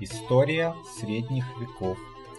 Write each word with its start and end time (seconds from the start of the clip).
История 0.00 0.74
средних 0.98 1.44
веков. 1.60 1.98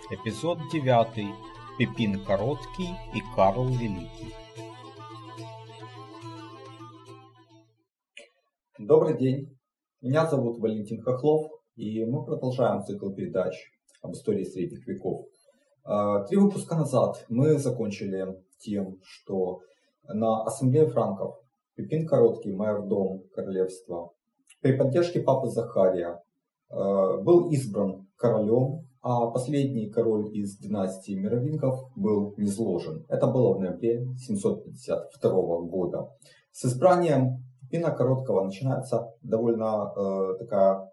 Эпизод 0.09 0.57
9. 0.71 1.33
Пипин 1.77 2.25
Короткий 2.25 2.89
и 3.15 3.21
Карл 3.35 3.67
Великий. 3.67 4.33
Добрый 8.79 9.17
день. 9.17 9.57
Меня 10.01 10.25
зовут 10.25 10.59
Валентин 10.59 11.01
Хохлов, 11.01 11.51
и 11.75 12.03
мы 12.03 12.25
продолжаем 12.25 12.83
цикл 12.83 13.11
передач 13.11 13.53
об 14.01 14.13
истории 14.13 14.43
средних 14.43 14.85
веков. 14.87 15.27
А, 15.83 16.23
три 16.25 16.37
выпуска 16.37 16.75
назад 16.75 17.23
мы 17.29 17.59
закончили 17.59 18.25
тем, 18.59 18.99
что 19.03 19.61
на 20.03 20.43
ассамблее 20.43 20.87
франков 20.87 21.35
Пипин 21.75 22.07
Короткий, 22.07 22.51
майордом 22.51 23.23
королевства, 23.33 24.11
при 24.59 24.75
поддержке 24.75 25.21
папы 25.21 25.47
Захария 25.49 26.22
был 26.73 27.49
избран 27.51 28.07
королем, 28.17 28.87
а 29.01 29.27
последний 29.27 29.89
король 29.89 30.35
из 30.35 30.57
династии 30.57 31.13
мировингов 31.13 31.91
был 31.95 32.33
низложен. 32.37 33.05
Это 33.09 33.27
было 33.27 33.53
в 33.53 33.59
ноябре 33.59 34.07
752 34.17 35.31
года. 35.63 36.09
С 36.51 36.65
избранием 36.65 37.43
Пипина 37.73 37.91
Короткого 37.91 38.45
начинается 38.45 39.11
довольно 39.21 39.91
э, 39.95 40.37
такая 40.39 40.89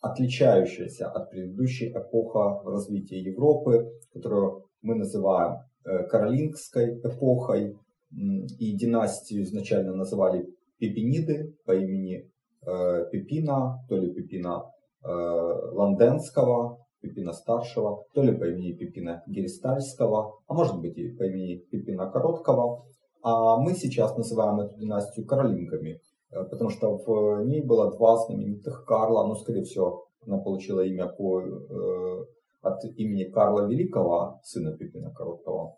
отличающаяся 0.00 1.10
от 1.10 1.30
предыдущей 1.30 1.90
эпоха 1.90 2.62
в 2.62 2.68
развитии 2.68 3.16
Европы, 3.16 3.90
которую 4.12 4.66
мы 4.82 4.94
называем 4.94 5.62
э, 5.84 6.04
Каролингской 6.06 7.00
эпохой. 7.00 7.76
И 8.12 8.76
династию 8.76 9.44
изначально 9.44 9.94
называли 9.94 10.48
Пепиниды 10.78 11.54
по 11.64 11.72
имени 11.76 12.28
Пепина, 12.64 13.78
то 13.88 13.96
ли 13.96 14.12
Пепина 14.12 14.64
э, 15.02 15.08
Ланденского, 15.08 16.78
Пепина 17.00 17.32
Старшего, 17.32 18.04
то 18.14 18.22
ли 18.22 18.36
по 18.36 18.44
имени 18.44 18.72
Пепина 18.72 19.22
Геристальского, 19.26 20.38
а 20.46 20.54
может 20.54 20.80
быть 20.80 20.98
и 20.98 21.08
по 21.16 21.24
имени 21.24 21.56
Пепина 21.70 22.10
Короткого. 22.10 22.84
А 23.22 23.56
мы 23.58 23.74
сейчас 23.74 24.16
называем 24.16 24.60
эту 24.60 24.78
династию 24.78 25.26
Каролингами, 25.26 26.00
потому 26.30 26.70
что 26.70 26.96
в 26.96 27.44
ней 27.44 27.62
было 27.62 27.90
два 27.90 28.16
знаменитых 28.16 28.84
Карла, 28.86 29.26
ну, 29.26 29.34
скорее 29.34 29.62
всего, 29.62 30.06
она 30.26 30.38
получила 30.38 30.80
имя 30.80 31.08
по, 31.08 31.40
э, 31.40 32.24
от 32.62 32.84
имени 32.96 33.24
Карла 33.24 33.66
Великого, 33.66 34.40
сына 34.42 34.76
Пепина 34.76 35.10
Короткого, 35.12 35.76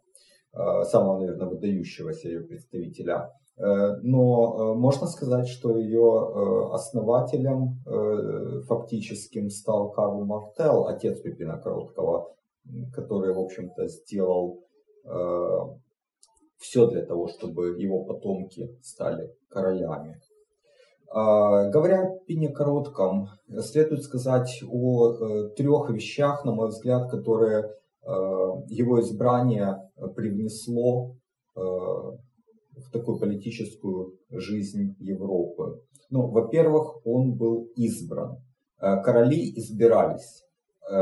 самого, 0.52 1.18
наверное, 1.20 1.48
выдающегося 1.48 2.28
ее 2.28 2.40
представителя. 2.40 3.30
Э, 3.58 3.96
но 4.02 4.72
э, 4.72 4.78
можно 4.78 5.06
сказать, 5.06 5.46
что 5.48 5.76
ее 5.76 6.00
э, 6.00 6.74
основателем 6.74 7.78
фактическим 8.66 9.50
стал 9.50 9.90
Карл 9.92 10.24
Мартел, 10.24 10.86
отец 10.86 11.20
Пепина 11.20 11.58
Короткого, 11.58 12.34
который, 12.94 13.34
в 13.34 13.38
общем-то, 13.38 13.88
сделал 13.88 14.60
все 16.58 16.86
для 16.86 17.04
того, 17.04 17.26
чтобы 17.26 17.80
его 17.80 18.04
потомки 18.04 18.78
стали 18.82 19.34
королями. 19.48 20.20
Говоря 21.12 22.04
о 22.04 22.18
Пине 22.20 22.50
Коротком, 22.50 23.28
следует 23.58 24.04
сказать 24.04 24.62
о 24.70 25.48
трех 25.56 25.90
вещах, 25.90 26.44
на 26.44 26.52
мой 26.52 26.68
взгляд, 26.68 27.10
которые 27.10 27.74
его 28.04 29.00
избрание 29.00 29.76
привнесло 30.16 31.14
в 31.54 32.90
такую 32.92 33.18
политическую 33.18 34.18
жизнь 34.30 34.96
Европы. 34.98 35.80
Ну, 36.10 36.26
во-первых, 36.26 37.06
он 37.06 37.32
был 37.34 37.68
избран. 37.76 38.38
Э, 38.80 39.00
короли 39.02 39.52
избирались 39.56 40.44
э, 40.90 40.94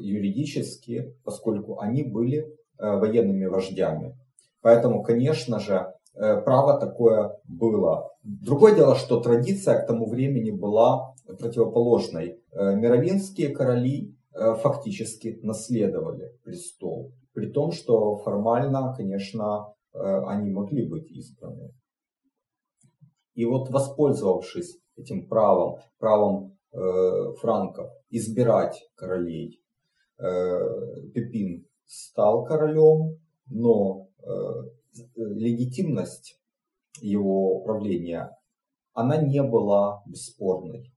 юридически, 0.00 1.14
поскольку 1.24 1.80
они 1.80 2.02
были 2.02 2.38
э, 2.38 2.46
военными 2.78 3.46
вождями. 3.46 4.16
Поэтому, 4.62 5.02
конечно 5.02 5.58
же, 5.58 5.86
право 6.12 6.78
такое 6.78 7.38
было. 7.44 8.10
Другое 8.22 8.74
дело, 8.74 8.94
что 8.94 9.20
традиция 9.20 9.78
к 9.78 9.86
тому 9.86 10.06
времени 10.06 10.50
была 10.50 11.14
противоположной. 11.26 12.40
Мировинские 12.52 13.48
короли 13.50 14.14
фактически 14.32 15.40
наследовали 15.42 16.38
престол. 16.44 17.12
При 17.32 17.50
том, 17.50 17.72
что 17.72 18.16
формально, 18.18 18.94
конечно, 18.96 19.74
Э, 19.92 20.22
они 20.26 20.50
могли 20.50 20.86
быть 20.88 21.10
избраны. 21.10 21.72
И 23.34 23.44
вот 23.44 23.70
воспользовавшись 23.70 24.78
этим 24.96 25.28
правом, 25.28 25.78
правом 25.98 26.58
э, 26.72 27.32
франков 27.40 27.90
избирать 28.10 28.80
королей, 28.94 29.60
э, 30.18 30.22
Пепин 31.14 31.66
стал 31.86 32.44
королем, 32.44 33.18
но 33.46 34.08
э, 34.18 34.30
легитимность 35.16 36.38
его 37.00 37.60
правления, 37.60 38.36
она 38.92 39.16
не 39.16 39.42
была 39.42 40.02
бесспорной. 40.06 40.92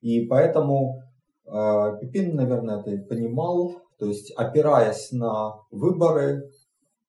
И 0.00 0.26
поэтому 0.26 1.02
э, 1.46 1.98
Пепин, 2.00 2.36
наверное, 2.36 2.80
это 2.80 2.96
понимал, 3.04 3.82
то 3.98 4.06
есть 4.06 4.32
опираясь 4.36 5.12
на 5.12 5.60
выборы, 5.70 6.50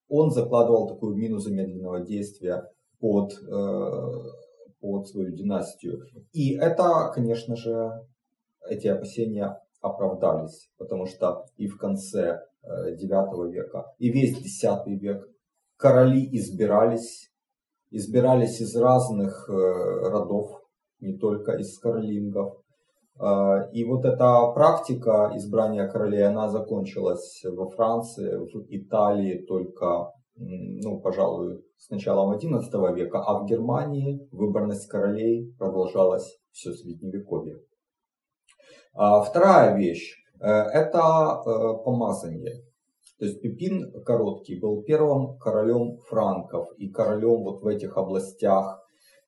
он 0.08 0.32
закладывал 0.32 0.88
такую 0.88 1.16
мину 1.16 1.40
замедленного 1.40 2.02
действия 2.02 2.72
под, 3.00 3.34
э, 3.34 4.02
под 4.80 5.08
свою 5.08 5.32
династию. 5.32 6.06
И 6.32 6.56
это, 6.56 7.12
конечно 7.14 7.56
же, 7.56 8.06
эти 8.68 8.88
опасения 8.88 9.60
оправдались, 9.82 10.70
потому 10.78 11.06
что 11.06 11.46
и 11.58 11.68
в 11.68 11.78
конце 11.78 12.42
IX 12.64 13.48
э, 13.48 13.52
века, 13.52 13.94
и 14.00 14.10
весь 14.10 14.40
X 14.40 14.64
век 14.88 15.28
короли 15.78 16.28
избирались, 16.38 17.32
избирались 17.92 18.62
из 18.62 18.76
разных 18.76 19.50
э, 19.50 19.54
родов, 19.54 20.62
не 21.00 21.18
только 21.18 21.54
из 21.54 21.78
королингов. 21.78 22.58
И 23.18 23.86
вот 23.86 24.04
эта 24.04 24.52
практика 24.54 25.32
избрания 25.36 25.88
королей, 25.88 26.28
она 26.28 26.50
закончилась 26.50 27.42
во 27.46 27.70
Франции, 27.70 28.36
в 28.36 28.66
Италии 28.68 29.46
только, 29.48 30.12
ну, 30.36 31.00
пожалуй, 31.00 31.64
с 31.78 31.90
началом 31.90 32.36
XI 32.38 32.94
века, 32.94 33.24
а 33.24 33.40
в 33.40 33.46
Германии 33.46 34.28
выборность 34.32 34.90
королей 34.90 35.56
продолжалась 35.58 36.38
все 36.52 36.74
средневековье. 36.74 37.62
Вторая 38.94 39.78
вещь 39.78 40.16
э,– 40.42 40.48
это 40.48 41.00
э, 41.00 41.84
помазание. 41.84 42.64
То 43.20 43.26
есть 43.26 43.42
Пипин 43.42 43.92
Короткий 44.04 44.58
был 44.58 44.84
первым 44.84 45.38
королем 45.38 45.98
франков 46.08 46.70
и 46.78 46.90
королем 46.90 47.44
вот 47.44 47.62
в 47.62 47.68
этих 47.68 47.98
областях 47.98 48.85
Э, 48.85 48.85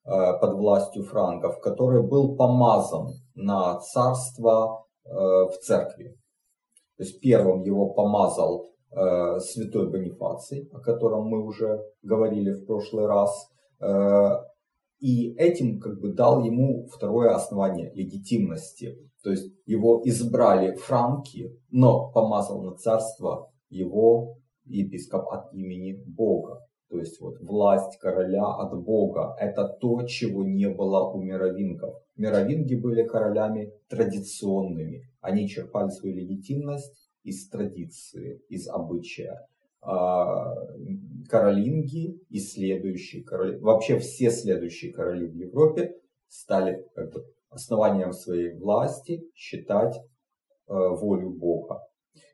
под 0.08 0.54
властью 0.54 1.04
франков, 1.04 1.60
который 1.60 2.02
был 2.02 2.38
помазан 2.38 3.10
на 3.36 3.78
царство 3.80 4.86
э, 5.04 5.10
в 5.10 5.58
церкви. 5.62 6.18
То 6.98 7.04
есть 7.04 7.20
первым 7.20 7.64
его 7.64 7.94
помазал 7.94 8.66
э, 8.92 9.40
святой 9.40 9.92
Бонифаций, 9.92 10.70
о 10.72 10.80
котором 10.80 11.28
мы 11.28 11.46
уже 11.46 11.84
говорили 12.02 12.54
в 12.54 12.66
прошлый 12.66 13.06
раз. 13.06 13.50
И 15.00 15.36
этим 15.36 15.80
как 15.80 16.00
бы 16.00 16.14
дал 16.14 16.44
ему 16.44 16.88
второе 16.88 17.36
основание 17.36 17.92
легитимности. 17.94 18.98
То 19.24 19.30
есть 19.30 19.54
его 19.66 20.02
избрали 20.06 20.76
франки, 20.76 21.56
но 21.70 22.12
помазал 22.12 22.64
на 22.64 22.76
царство 22.76 23.52
его 23.70 24.38
епископ 24.66 25.28
от 25.30 25.54
имени 25.54 26.02
Бога. 26.08 26.67
То 26.90 27.00
есть 27.00 27.20
вот 27.20 27.40
власть 27.42 27.98
короля 28.00 28.46
от 28.46 28.82
Бога. 28.82 29.36
Это 29.40 29.68
то, 29.68 30.04
чего 30.04 30.44
не 30.44 30.70
было 30.70 31.12
у 31.12 31.22
мировингов. 31.22 31.96
Мировинги 32.16 32.76
были 32.76 33.04
королями 33.04 33.74
традиционными. 33.90 35.10
Они 35.20 35.50
черпали 35.50 35.90
свою 35.90 36.16
легитимность 36.16 37.10
из 37.24 37.50
традиции, 37.50 38.42
из 38.48 38.70
обычая. 38.70 39.48
А 39.82 40.56
каролинги 41.30 42.20
и 42.30 42.40
следующие 42.40 43.24
короли, 43.24 43.58
вообще 43.60 44.00
все 44.00 44.32
следующие 44.32 44.92
короли 44.94 45.28
в 45.28 45.34
Европе 45.34 45.94
стали 46.28 46.86
как 46.96 47.14
бы, 47.14 47.26
основанием 47.50 48.14
своей 48.14 48.58
власти 48.58 49.24
считать 49.36 49.96
э, 49.98 50.02
волю 50.68 51.32
Бога. 51.32 51.82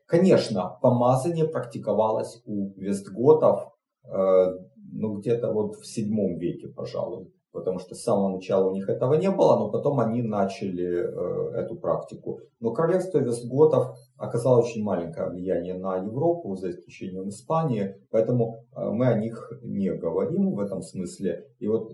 Конечно, 0.06 0.78
помазание 0.82 1.48
практиковалось 1.48 2.42
у 2.44 2.72
вестготов 2.76 3.73
ну, 4.06 5.18
где-то 5.18 5.52
вот 5.52 5.76
в 5.76 5.86
седьмом 5.86 6.38
веке, 6.38 6.68
пожалуй. 6.68 7.32
Потому 7.52 7.78
что 7.78 7.94
с 7.94 8.02
самого 8.02 8.34
начала 8.34 8.68
у 8.68 8.74
них 8.74 8.88
этого 8.88 9.14
не 9.14 9.30
было, 9.30 9.56
но 9.56 9.70
потом 9.70 10.00
они 10.00 10.22
начали 10.22 10.86
э, 10.86 11.60
эту 11.60 11.76
практику. 11.76 12.40
Но 12.58 12.72
королевство 12.72 13.18
вестготов 13.18 13.96
оказало 14.16 14.58
очень 14.58 14.82
маленькое 14.82 15.30
влияние 15.30 15.78
на 15.78 15.98
Европу, 15.98 16.56
за 16.56 16.70
исключением 16.70 17.28
Испании, 17.28 17.94
поэтому 18.10 18.56
э, 18.76 18.90
мы 18.90 19.06
о 19.06 19.20
них 19.20 19.52
не 19.62 19.92
говорим 19.94 20.54
в 20.54 20.58
этом 20.58 20.82
смысле. 20.82 21.46
И 21.60 21.68
вот 21.68 21.92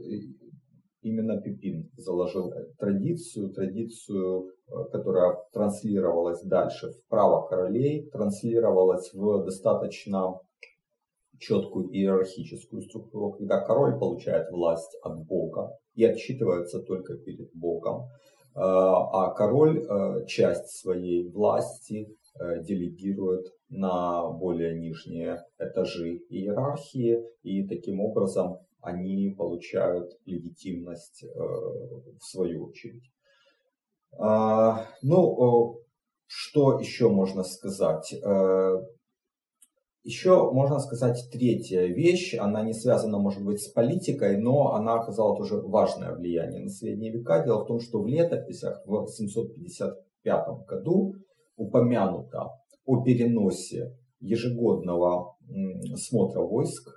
именно 1.03 1.39
Пипин 1.39 1.91
заложил 1.95 2.51
традицию, 2.79 3.51
традицию, 3.51 4.47
которая 4.91 5.37
транслировалась 5.53 6.43
дальше 6.43 6.89
в 6.89 7.09
право 7.11 7.47
королей, 7.47 8.09
транслировалась 8.11 9.12
в 9.12 9.45
достаточно 9.45 10.39
четкую 11.41 11.89
иерархическую 11.91 12.83
структуру, 12.83 13.33
когда 13.33 13.61
король 13.61 13.99
получает 13.99 14.51
власть 14.51 14.97
от 15.03 15.27
Бога 15.27 15.77
и 15.95 16.05
отчитывается 16.05 16.81
только 16.81 17.17
перед 17.17 17.51
Богом, 17.55 18.07
а 18.55 19.31
король 19.31 19.87
часть 20.27 20.69
своей 20.81 21.29
власти 21.31 22.17
Э, 22.39 22.63
делегирует 22.63 23.53
на 23.69 24.31
более 24.31 24.79
нижние 24.79 25.45
этажи 25.59 26.21
иерархии, 26.31 27.19
и 27.43 27.67
таким 27.67 28.01
образом 28.01 28.61
они 28.81 29.35
получают 29.37 30.13
легитимность 30.25 31.25
э, 31.25 31.29
в 31.29 32.23
свою 32.23 32.69
очередь. 32.69 33.03
А, 34.17 34.87
ну, 35.03 35.81
что 36.27 36.79
еще 36.81 37.09
можно 37.09 37.43
сказать? 37.43 38.15
Еще 40.02 40.50
можно 40.50 40.79
сказать 40.79 41.29
третья 41.31 41.82
вещь, 41.82 42.35
она 42.35 42.62
не 42.62 42.73
связана, 42.73 43.19
может 43.19 43.44
быть, 43.44 43.61
с 43.61 43.69
политикой, 43.69 44.38
но 44.38 44.73
она 44.73 44.94
оказала 44.94 45.37
тоже 45.37 45.61
важное 45.61 46.14
влияние 46.14 46.62
на 46.62 46.70
средние 46.70 47.12
века. 47.12 47.44
Дело 47.44 47.64
в 47.64 47.67
том, 47.67 47.81
что 47.81 48.00
в 48.00 48.06
летописях 48.06 48.82
в 48.87 49.06
755 49.06 50.67
году 50.67 51.12
упомянуто 51.56 52.49
о 52.87 53.02
переносе 53.02 53.94
ежегодного 54.20 55.37
смотра 55.97 56.41
войск 56.41 56.88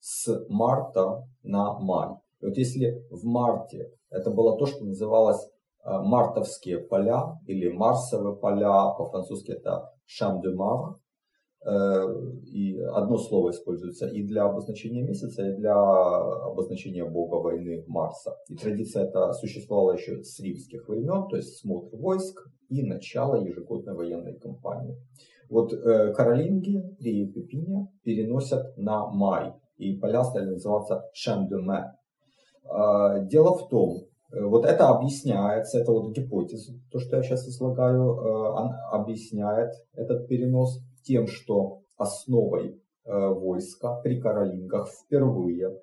с 0.00 0.44
марта 0.48 1.22
на 1.44 1.78
май. 1.78 2.16
И 2.40 2.46
вот 2.46 2.56
если 2.56 3.04
в 3.10 3.24
марте 3.26 3.92
это 4.10 4.30
было 4.30 4.58
то, 4.58 4.66
что 4.66 4.84
называлось 4.84 5.40
э, 5.84 5.90
мартовские 6.02 6.78
поля 6.78 7.38
или 7.46 7.68
марсовые 7.68 8.34
поля, 8.36 8.92
по-французски 8.96 9.52
это 9.52 9.92
de 10.18 10.52
mar, 10.56 10.96
Э, 10.96 11.09
и 11.62 12.78
одно 12.78 13.18
слово 13.18 13.50
используется 13.50 14.06
и 14.06 14.22
для 14.22 14.44
обозначения 14.44 15.02
месяца, 15.02 15.46
и 15.46 15.56
для 15.56 15.74
обозначения 15.74 17.04
бога 17.04 17.36
войны 17.36 17.84
Марса. 17.86 18.34
И 18.48 18.56
традиция 18.56 19.04
эта 19.04 19.32
существовала 19.34 19.92
еще 19.92 20.22
с 20.22 20.40
римских 20.40 20.88
времен, 20.88 21.28
то 21.28 21.36
есть 21.36 21.58
смотр 21.58 21.96
войск 21.96 22.48
и 22.70 22.82
начало 22.82 23.36
ежегодной 23.44 23.94
военной 23.94 24.38
кампании. 24.38 24.96
Вот 25.50 25.72
э, 25.72 26.12
каролинги 26.14 26.80
при 26.98 27.26
Пепине 27.26 27.88
переносят 28.04 28.76
на 28.78 29.08
май, 29.08 29.52
и 29.76 29.98
поля 29.98 30.22
стали 30.22 30.50
называться 30.50 31.02
Шем-де-Ме. 31.12 31.92
Э, 32.64 33.26
дело 33.26 33.58
в 33.58 33.68
том, 33.68 34.04
э, 34.32 34.44
вот 34.44 34.64
это 34.64 34.88
объясняется, 34.88 35.80
это 35.80 35.90
вот 35.90 36.12
гипотеза, 36.12 36.74
то, 36.92 37.00
что 37.00 37.16
я 37.16 37.22
сейчас 37.22 37.48
излагаю, 37.48 38.14
э, 38.14 38.68
объясняет 38.92 39.72
этот 39.94 40.28
перенос 40.28 40.80
тем, 41.02 41.26
что 41.26 41.82
основой 41.96 42.70
э, 42.70 42.78
войска 43.04 44.00
при 44.02 44.20
каролингах 44.20 44.88
впервые 44.88 45.78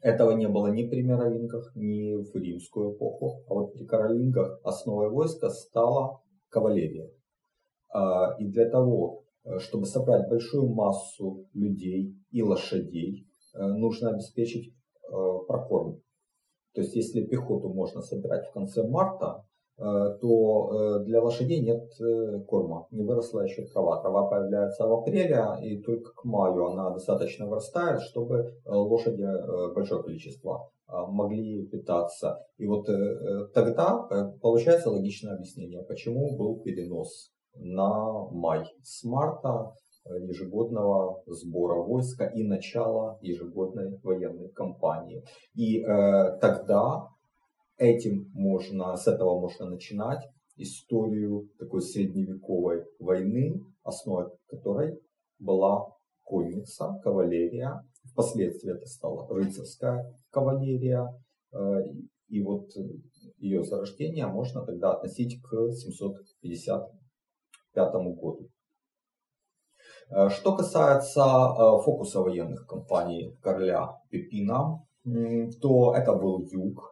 этого 0.00 0.32
не 0.32 0.48
было 0.48 0.68
ни 0.68 0.88
при 0.88 1.02
мировингах, 1.02 1.72
ни 1.76 2.14
в 2.14 2.34
римскую 2.34 2.96
эпоху. 2.96 3.44
А 3.48 3.54
вот 3.54 3.72
при 3.72 3.84
каролингах 3.84 4.60
основой 4.64 5.10
войска 5.10 5.48
стала 5.50 6.20
кавалерия. 6.48 7.10
А, 7.90 8.36
и 8.38 8.46
для 8.46 8.68
того, 8.68 9.24
э, 9.44 9.58
чтобы 9.58 9.86
собрать 9.86 10.28
большую 10.28 10.72
массу 10.72 11.46
людей 11.54 12.16
и 12.30 12.42
лошадей, 12.42 13.28
э, 13.54 13.64
нужно 13.64 14.10
обеспечить 14.10 14.74
прокорм. 15.46 16.00
То 16.72 16.80
есть, 16.80 16.94
если 16.94 17.26
пехоту 17.26 17.68
можно 17.68 18.00
собирать 18.00 18.48
в 18.48 18.52
конце 18.52 18.82
марта, 18.88 19.44
то 20.20 20.98
э, 21.00 21.04
для 21.04 21.20
лошадей 21.22 21.60
нет 21.60 21.82
э, 22.00 22.40
корма, 22.46 22.86
не 22.90 23.02
выросла 23.02 23.40
еще 23.40 23.64
трава. 23.66 24.00
Трава 24.00 24.28
появляется 24.28 24.86
в 24.86 24.92
апреле, 24.92 25.44
и 25.62 25.82
только 25.82 26.12
к 26.12 26.24
маю 26.24 26.66
она 26.66 26.90
достаточно 26.90 27.46
вырастает, 27.46 28.00
чтобы 28.02 28.54
лошади 28.66 29.26
большое 29.74 30.02
количество 30.02 30.68
могли 30.86 31.66
питаться. 31.66 32.38
И 32.58 32.66
вот 32.66 32.86
тогда 33.54 34.06
получается 34.40 34.90
логичное 34.90 35.34
объяснение, 35.34 35.82
почему 35.82 36.36
был 36.36 36.60
перенос 36.60 37.30
на 37.54 38.28
май 38.30 38.64
с 38.82 39.02
марта 39.04 39.72
ежегодного 40.04 41.22
сбора 41.26 41.82
войска 41.82 42.26
и 42.26 42.42
начала 42.42 43.18
ежегодной 43.20 43.98
военной 44.02 44.48
кампании. 44.48 45.22
И 45.54 45.80
э, 45.80 46.38
тогда 46.40 47.08
этим 47.82 48.30
можно, 48.32 48.96
с 48.96 49.06
этого 49.08 49.40
можно 49.40 49.66
начинать 49.66 50.24
историю 50.56 51.50
такой 51.58 51.82
средневековой 51.82 52.84
войны, 52.98 53.62
основой 53.82 54.30
которой 54.46 54.98
была 55.38 55.92
конница, 56.22 56.98
кавалерия. 57.02 57.84
Впоследствии 58.04 58.74
это 58.74 58.86
стала 58.86 59.28
рыцарская 59.28 60.16
кавалерия. 60.30 61.06
Э, 61.52 61.82
и 62.28 62.42
вот 62.42 62.70
ее 63.38 63.62
зарождение 63.64 64.26
можно 64.26 64.64
тогда 64.64 64.94
относить 64.94 65.42
к 65.42 65.72
755 65.72 67.92
году. 68.16 68.48
Э, 70.10 70.28
что 70.28 70.56
касается 70.56 71.20
э, 71.20 71.82
фокуса 71.84 72.20
военных 72.20 72.66
кампаний 72.66 73.36
короля 73.42 73.98
Пепина, 74.10 74.84
то 75.60 75.94
это 75.96 76.14
был 76.14 76.46
юг, 76.48 76.91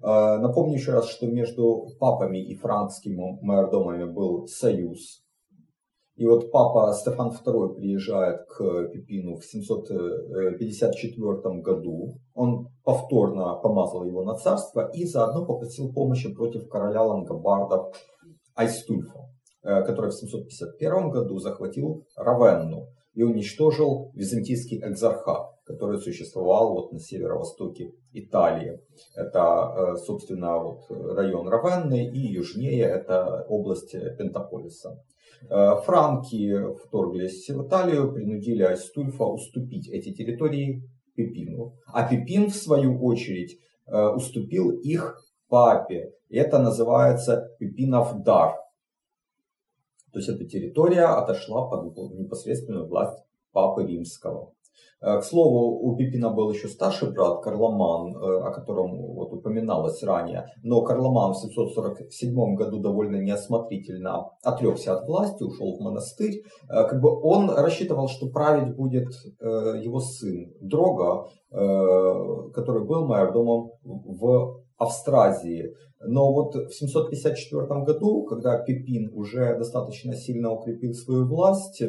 напомню 0.00 0.74
еще 0.74 0.92
раз, 0.92 1.08
что 1.08 1.26
между 1.26 1.88
папами 1.98 2.38
и 2.38 2.54
франкскими 2.54 3.38
майордомами 3.42 4.04
был 4.04 4.46
союз. 4.46 5.26
И 6.16 6.26
вот 6.26 6.50
папа 6.50 6.92
Стефан 6.94 7.30
II 7.30 7.74
приезжает 7.74 8.46
к 8.48 8.88
Пипину 8.88 9.36
в 9.36 9.44
754 9.44 11.60
году. 11.60 12.18
Он 12.34 12.70
повторно 12.84 13.54
помазал 13.56 14.04
его 14.04 14.24
на 14.24 14.34
царство 14.36 14.90
и 14.94 15.04
заодно 15.04 15.44
попросил 15.44 15.92
помощи 15.92 16.34
против 16.34 16.70
короля 16.70 17.02
лангобардов 17.02 17.94
Айстульфа, 18.54 19.28
э, 19.62 19.82
который 19.82 20.10
в 20.10 20.14
751 20.14 21.10
году 21.10 21.38
захватил 21.38 22.06
Равенну 22.16 22.86
и 23.12 23.22
уничтожил 23.22 24.10
византийский 24.14 24.80
экзархат 24.82 25.54
который 25.66 25.98
существовал 25.98 26.74
вот 26.74 26.92
на 26.92 27.00
северо-востоке 27.00 27.92
Италии. 28.12 28.80
Это, 29.14 29.74
э, 29.76 29.96
собственно, 29.96 30.58
вот 30.58 30.84
район 30.88 31.48
Равенны 31.48 32.06
и 32.06 32.18
южнее 32.18 32.84
это 32.84 33.44
область 33.48 33.92
Пентаполиса. 34.16 35.02
Э, 35.50 35.76
франки 35.84 36.74
вторглись 36.84 37.48
в 37.48 37.66
Италию, 37.66 38.12
принудили 38.12 38.62
Айстульфа 38.62 39.24
уступить 39.24 39.88
эти 39.88 40.14
территории 40.14 40.82
Пипину. 41.16 41.74
А 41.92 42.08
Пипин, 42.08 42.48
в 42.48 42.54
свою 42.54 43.02
очередь, 43.04 43.58
э, 43.86 44.08
уступил 44.08 44.70
их 44.70 45.20
папе. 45.48 46.12
Это 46.30 46.58
называется 46.58 47.50
Пипинов 47.58 48.22
дар. 48.22 48.54
То 50.12 50.20
есть 50.20 50.28
эта 50.28 50.44
территория 50.46 51.06
отошла 51.06 51.68
под 51.68 51.96
непосредственную 52.14 52.86
власть 52.86 53.18
Папы 53.52 53.84
Римского. 53.84 54.52
Э, 55.06 55.20
к 55.20 55.24
слову, 55.24 55.78
у 55.88 55.96
Пипина 55.96 56.30
был 56.30 56.50
еще 56.50 56.68
старший 56.68 57.12
брат 57.12 57.40
Карломан, 57.42 58.16
э, 58.16 58.40
о 58.40 58.50
котором 58.50 59.14
вот 59.14 59.32
упоминалось 59.32 60.02
ранее. 60.02 60.46
Но 60.64 60.82
Карломан 60.82 61.32
в 61.32 61.38
747 61.38 62.56
году 62.56 62.80
довольно 62.80 63.16
неосмотрительно 63.22 64.30
отрекся 64.42 64.96
от 64.96 65.06
власти, 65.06 65.44
ушел 65.44 65.76
в 65.76 65.80
монастырь. 65.80 66.42
Э, 66.68 66.88
как 66.88 67.00
бы 67.00 67.10
он 67.22 67.50
рассчитывал, 67.50 68.08
что 68.08 68.28
править 68.30 68.74
будет 68.74 69.06
его 69.40 70.00
сын 70.00 70.52
Дрога, 70.60 71.26
который 71.50 72.84
был 72.84 73.06
майордомом 73.06 73.70
в 73.84 74.65
Австразии. 74.78 75.74
Но 76.00 76.32
вот 76.32 76.54
в 76.54 76.72
754 76.72 77.84
году, 77.84 78.24
когда 78.24 78.58
Пипин 78.58 79.10
уже 79.14 79.56
достаточно 79.56 80.14
сильно 80.14 80.52
укрепил 80.52 80.92
свою 80.92 81.26
власть, 81.26 81.82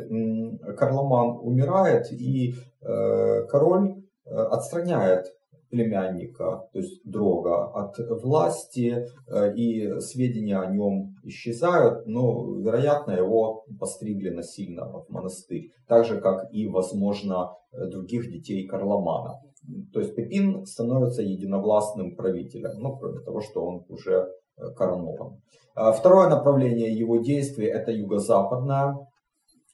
Карломан 0.78 1.40
умирает, 1.42 2.12
и 2.12 2.56
э, 2.82 3.44
король 3.48 4.04
э, 4.26 4.30
отстраняет 4.30 5.26
племянника, 5.70 6.70
то 6.72 6.80
есть 6.80 7.02
Дрога, 7.04 7.66
от 7.66 7.98
власти, 8.24 9.06
э, 9.28 9.54
и 9.56 10.00
сведения 10.00 10.58
о 10.58 10.72
нем 10.72 11.16
исчезают, 11.24 12.08
но, 12.08 12.56
вероятно, 12.56 13.12
его 13.12 13.66
постригли 13.78 14.30
насильно 14.30 14.88
в 14.88 15.10
монастырь, 15.10 15.72
так 15.88 16.06
же, 16.06 16.22
как 16.22 16.48
и, 16.54 16.68
возможно, 16.68 17.52
других 17.74 18.32
детей 18.32 18.66
Карломана. 18.66 19.42
То 19.94 20.00
есть 20.00 20.16
Пепин 20.16 20.66
становится 20.66 21.22
единовластным 21.22 22.16
правителем, 22.16 22.80
ну, 22.80 22.98
кроме 22.98 23.20
того, 23.20 23.42
что 23.42 23.66
он 23.66 23.86
уже 23.90 24.28
э, 24.58 24.70
коронован. 24.76 25.42
А 25.76 25.92
второе 25.92 26.30
направление 26.30 26.98
его 26.98 27.18
действий– 27.18 27.68
это 27.68 27.92
юго-западное. 27.92 28.96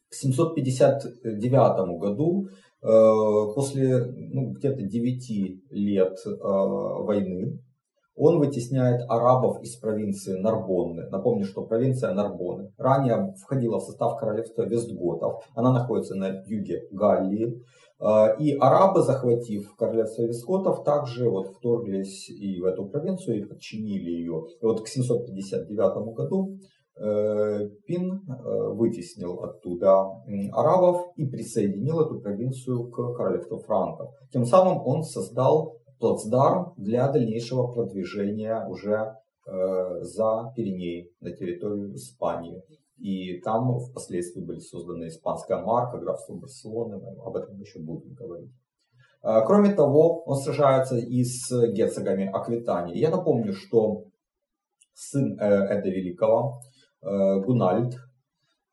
К 0.09 0.13
759 0.13 2.00
году 2.00 2.47
после 2.81 4.05
ну, 4.05 4.51
где-то 4.51 4.83
9 4.83 5.71
лет 5.71 6.17
войны 6.25 7.59
он 8.15 8.39
вытесняет 8.39 9.01
арабов 9.09 9.62
из 9.63 9.75
провинции 9.75 10.38
Нарбонны. 10.38 11.09
Напомню, 11.09 11.45
что 11.45 11.65
провинция 11.65 12.13
Нарбонны 12.13 12.71
ранее 12.77 13.33
входила 13.41 13.79
в 13.79 13.83
состав 13.83 14.19
королевства 14.19 14.63
Вестготов. 14.63 15.43
Она 15.55 15.73
находится 15.73 16.15
на 16.15 16.43
юге 16.45 16.83
Галлии. 16.91 17.63
А, 18.00 18.35
и 18.39 18.55
арабы, 18.57 19.01
захватив 19.01 19.75
королевство 19.75 20.23
Вестготов, 20.23 20.83
также 20.83 21.29
вот 21.29 21.55
вторглись 21.57 22.29
и 22.29 22.59
в 22.59 22.65
эту 22.65 22.85
провинцию 22.85 23.39
и 23.39 23.45
подчинили 23.45 24.09
ее. 24.09 24.43
И 24.62 24.65
вот 24.65 24.81
к 24.81 24.88
759 24.88 26.15
году 26.15 26.57
э, 27.00 27.69
Пин 27.85 28.12
э, 28.12 28.73
вытеснил 28.73 29.39
оттуда 29.43 30.05
арабов 30.51 31.13
и 31.15 31.25
присоединил 31.25 32.01
эту 32.01 32.19
провинцию 32.19 32.89
к 32.89 33.15
королевству 33.15 33.59
франков. 33.59 34.09
Тем 34.31 34.45
самым 34.45 34.85
он 34.85 35.03
создал 35.03 35.77
плацдарм 36.00 36.73
для 36.75 37.09
дальнейшего 37.09 37.67
продвижения 37.71 38.65
уже 38.67 39.15
э, 39.47 40.01
за 40.01 40.51
Пиреней 40.55 41.12
на 41.21 41.31
территорию 41.31 41.93
Испании. 41.95 42.62
И 43.03 43.41
там 43.41 43.79
впоследствии 43.79 44.41
были 44.41 44.60
созданы 44.60 45.07
испанская 45.07 45.62
марка, 45.62 45.98
графство 45.98 46.36
Барселоны, 46.36 47.01
об 47.25 47.36
этом 47.36 47.60
еще 47.60 47.79
будем 47.79 48.13
говорить. 48.13 48.51
Э, 49.24 49.41
кроме 49.45 49.74
того, 49.74 50.24
он 50.24 50.38
сражается 50.38 50.98
и 50.98 51.24
с 51.24 51.50
герцогами 51.74 52.29
Аквитании. 52.31 52.98
Я 52.98 53.10
напомню, 53.10 53.53
что 53.53 54.05
сын 54.93 55.38
э, 55.39 55.45
Эда 55.45 55.89
Великого, 55.89 56.62
э, 57.01 57.39
Гунальд, 57.41 57.95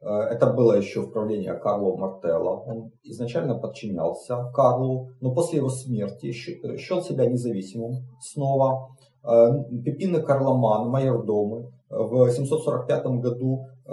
Э, 0.01 0.09
это 0.31 0.53
было 0.53 0.75
еще 0.75 1.03
в 1.03 1.11
правлении 1.11 1.53
Карло 1.63 1.97
Мартелла. 1.97 2.63
Он 2.67 2.93
изначально 3.03 3.59
подчинялся 3.59 4.51
Карлу, 4.55 5.11
но 5.21 5.35
после 5.35 5.59
его 5.59 5.69
смерти 5.69 6.33
счел 6.33 7.03
себя 7.03 7.27
независимым 7.27 8.07
снова. 8.21 8.97
Э, 9.23 9.49
Пепин 9.85 10.17
и 10.17 10.23
Карломан, 10.23 10.89
майордомы, 10.89 11.73
в 11.91 12.31
745 12.31 13.07
году 13.21 13.67
э, 13.85 13.91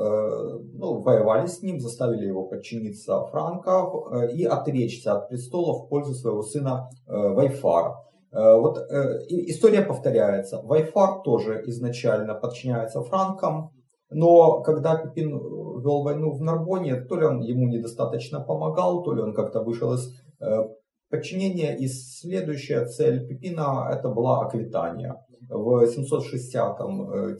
ну, 0.74 1.02
воевали 1.02 1.48
с 1.48 1.62
ним, 1.62 1.80
заставили 1.80 2.26
его 2.26 2.44
подчиниться 2.44 3.26
Франков 3.26 4.14
и 4.34 4.46
отречься 4.46 5.14
от 5.18 5.30
престола 5.30 5.74
в 5.80 5.90
пользу 5.90 6.14
своего 6.14 6.44
сына 6.44 6.90
Вайфара. 7.08 7.96
Вот 8.32 8.78
история 9.30 9.82
повторяется. 9.82 10.62
Вайфар 10.62 11.22
тоже 11.24 11.64
изначально 11.66 12.36
подчиняется 12.36 13.02
франкам, 13.02 13.72
но 14.10 14.62
когда 14.62 14.96
Пипин 14.98 15.36
э, 15.36 15.40
вел 15.40 16.04
войну 16.04 16.32
в 16.32 16.42
Нарбоне, 16.42 17.02
то 17.02 17.18
ли 17.18 17.26
он 17.26 17.42
ему 17.42 17.68
недостаточно 17.68 18.40
помогал, 18.40 19.04
то 19.04 19.14
ли 19.14 19.22
он 19.22 19.34
как-то 19.34 19.62
вышел 19.62 19.94
из 19.94 20.14
э, 20.40 20.64
подчинения. 21.10 21.76
И 21.76 21.88
следующая 21.88 22.86
цель 22.86 23.28
Пипина 23.28 23.90
это 23.92 24.10
была 24.10 24.46
Аквитания. 24.46 25.16
В 25.50 25.84
760-768 25.86 27.38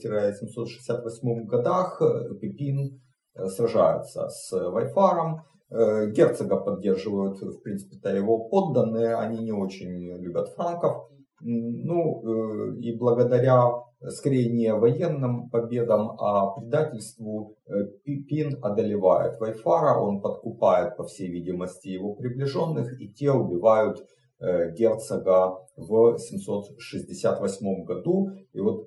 э, 1.22 1.44
годах 1.44 2.02
Пипин 2.40 3.00
сражается 3.34 4.28
с 4.28 4.50
Вайфаром. 4.52 5.42
Герцога 5.70 6.56
поддерживают, 6.56 7.40
в 7.40 7.60
принципе-то, 7.62 8.08
его 8.14 8.48
подданные. 8.48 9.14
Они 9.16 9.44
не 9.44 9.52
очень 9.52 10.16
любят 10.16 10.48
франков. 10.48 11.08
Ну, 11.40 12.74
и 12.76 12.96
благодаря 12.96 13.70
скорее 14.06 14.50
не 14.50 14.72
военным 14.74 15.50
победам, 15.50 16.12
а 16.20 16.52
предательству 16.54 17.56
э, 17.66 17.84
Пипин 18.04 18.58
одолевает 18.62 19.40
Вайфара, 19.40 19.98
он 19.98 20.20
подкупает, 20.20 20.96
по 20.96 21.04
всей 21.04 21.28
видимости, 21.28 21.88
его 21.88 22.14
приближенных, 22.14 23.00
и 23.00 23.08
те 23.12 23.32
убивают 23.32 23.98
э, 24.00 24.04
герцога 24.40 25.58
в 25.76 26.18
768 26.18 27.84
году. 27.84 28.28
И 28.52 28.60
вот 28.60 28.86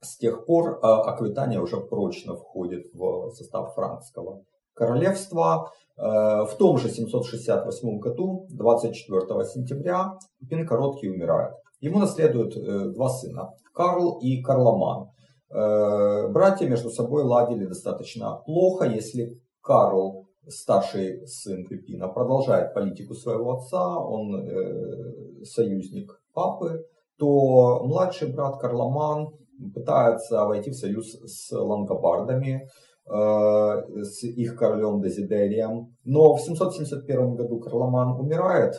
с 0.00 0.18
тех 0.18 0.44
пор 0.46 0.78
э, 0.78 0.78
Аквитания 0.82 1.60
уже 1.60 1.80
прочно 1.80 2.36
входит 2.36 2.86
в 2.92 3.30
состав 3.30 3.74
франкского 3.74 4.42
королевства. 4.74 5.70
В 5.98 6.50
том 6.58 6.76
же 6.76 6.90
768 6.90 7.98
году, 8.00 8.46
24 8.50 9.44
сентября, 9.46 10.18
Пипин 10.38 10.66
Короткий 10.66 11.08
умирает. 11.08 11.54
Ему 11.80 12.00
наследуют 12.00 12.52
два 12.92 13.08
сына. 13.08 13.54
Карл 13.72 14.18
и 14.20 14.42
Карломан. 14.42 15.08
Э, 15.48 16.28
братья 16.28 16.66
между 16.66 16.90
собой 16.90 17.22
ладили 17.22 17.66
достаточно 17.66 18.42
плохо, 18.44 18.86
если 18.86 19.40
Карл, 19.62 20.25
старший 20.48 21.26
сын 21.26 21.66
Пепина, 21.66 22.08
продолжает 22.08 22.74
политику 22.74 23.14
своего 23.14 23.54
отца, 23.54 23.98
он 23.98 24.34
э, 24.36 25.44
союзник 25.44 26.20
папы, 26.32 26.84
то 27.18 27.82
младший 27.84 28.32
брат 28.32 28.58
Карломан 28.60 29.28
пытается 29.74 30.44
войти 30.44 30.70
в 30.70 30.74
союз 30.74 31.12
с 31.24 31.50
лангобардами, 31.52 32.68
э, 33.08 34.02
с 34.02 34.24
их 34.24 34.56
королем 34.56 35.00
Дезидерием. 35.00 35.96
Но 36.04 36.34
в 36.34 36.40
771 36.40 37.34
году 37.34 37.58
Карломан 37.58 38.20
умирает, 38.20 38.74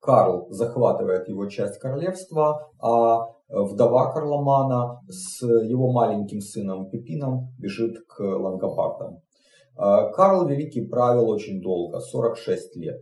Карл 0.00 0.46
захватывает 0.50 1.28
его 1.28 1.46
часть 1.46 1.78
королевства, 1.80 2.70
а 2.80 3.26
вдова 3.48 4.12
Карломана 4.12 5.00
с 5.08 5.44
его 5.44 5.90
маленьким 5.90 6.40
сыном 6.40 6.88
Пепином 6.90 7.48
бежит 7.58 7.96
к 8.06 8.20
лангобардам. 8.20 9.20
А, 9.76 10.10
Карл 10.12 10.46
Великий 10.46 10.86
правил 10.86 11.28
очень 11.28 11.60
долго, 11.60 12.00
46 12.00 12.76
лет. 12.76 13.00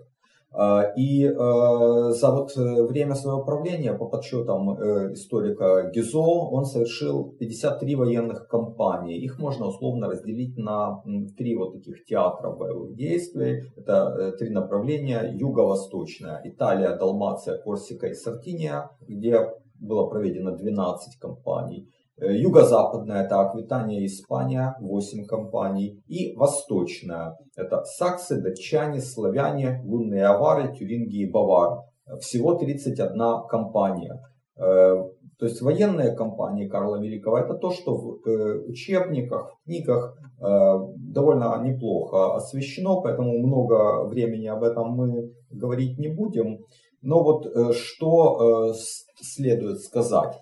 А, 0.57 0.93
и 0.97 1.25
э, 1.25 1.33
за 1.33 2.31
вот 2.31 2.57
э, 2.57 2.83
время 2.85 3.16
своего 3.16 3.45
правления, 3.45 3.93
по 3.93 4.07
подсчетам 4.07 4.71
э, 4.71 5.12
историка 5.12 5.90
Гизо, 5.93 6.19
он 6.19 6.64
совершил 6.64 7.35
53 7.40 7.97
военных 7.97 8.47
кампании. 8.47 9.19
Их 9.19 9.40
можно 9.40 9.66
условно 9.66 10.09
разделить 10.09 10.57
на 10.57 11.02
три 11.37 11.57
вот 11.57 11.73
таких 11.73 12.04
театра 12.04 12.50
боевых 12.52 12.95
действий. 12.95 13.64
Это 13.76 14.33
три 14.38 14.50
направления. 14.50 15.28
Юго-восточная, 15.35 16.40
Италия, 16.45 16.97
Далмация, 16.97 17.59
Корсика 17.59 18.07
и 18.07 18.14
Сардиния, 18.14 18.90
где 19.09 19.40
было 19.81 20.07
проведено 20.07 20.52
12 20.52 21.19
кампаний. 21.19 21.88
Э, 22.16 22.33
юго-западная– 22.33 23.25
это 23.25 23.40
Аквитания, 23.40 24.06
Испания, 24.06 24.76
8 24.80 25.26
компаний. 25.26 26.00
И 26.06 26.35
восточная– 26.37 27.37
это 27.56 27.83
саксы, 27.85 28.40
датчане, 28.40 29.00
славяне, 29.00 29.83
лунные 29.85 30.26
авары, 30.26 30.73
тюринги 30.76 31.23
и 31.23 31.30
бавары. 31.30 31.80
Всего 32.21 32.54
31 32.54 33.49
компания. 33.49 34.21
Э, 34.56 34.94
то 35.37 35.47
есть 35.47 35.61
военные 35.61 36.14
кампании 36.14 36.68
Карла 36.68 37.00
Великого 37.02 37.38
это 37.38 37.54
то, 37.54 37.73
что 37.73 37.97
в 37.97 38.28
э, 38.28 38.61
учебниках, 38.68 39.50
в 39.50 39.64
книгах 39.64 40.16
довольно 40.38 41.59
неплохо 41.64 42.35
освещено, 42.35 43.00
поэтому 43.00 43.38
много 43.38 44.04
времени 44.04 44.47
об 44.47 44.62
этом 44.62 44.90
мы 44.90 45.33
говорить 45.49 45.99
не 45.99 46.09
будем. 46.09 46.59
Но 47.00 47.23
вот 47.23 47.47
что 47.75 48.75
следует 48.75 49.80
сказать. 49.80 50.38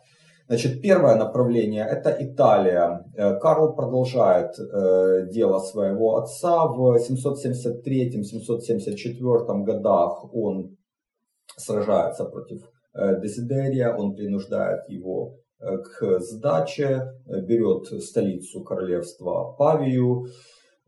Значит, 0.49 0.83
первое 0.83 1.15
направление 1.17 1.85
это 1.85 2.17
Италия. 2.19 3.05
Э, 3.17 3.39
Карл 3.39 3.75
продолжает 3.75 4.59
э, 4.59 5.29
дело 5.31 5.61
своего 5.61 6.17
отца. 6.17 6.67
В 6.67 6.97
773-774 6.97 9.65
годах 9.65 10.35
он 10.35 10.77
сражается 11.57 12.25
против 12.25 12.63
э, 12.95 13.21
Дезидерия, 13.21 13.95
он 13.95 14.15
принуждает 14.15 14.89
его 14.89 15.37
к 15.61 16.19
сдаче, 16.19 17.13
берет 17.25 17.87
столицу 18.03 18.65
королевства 18.65 19.55
Павию. 19.57 20.27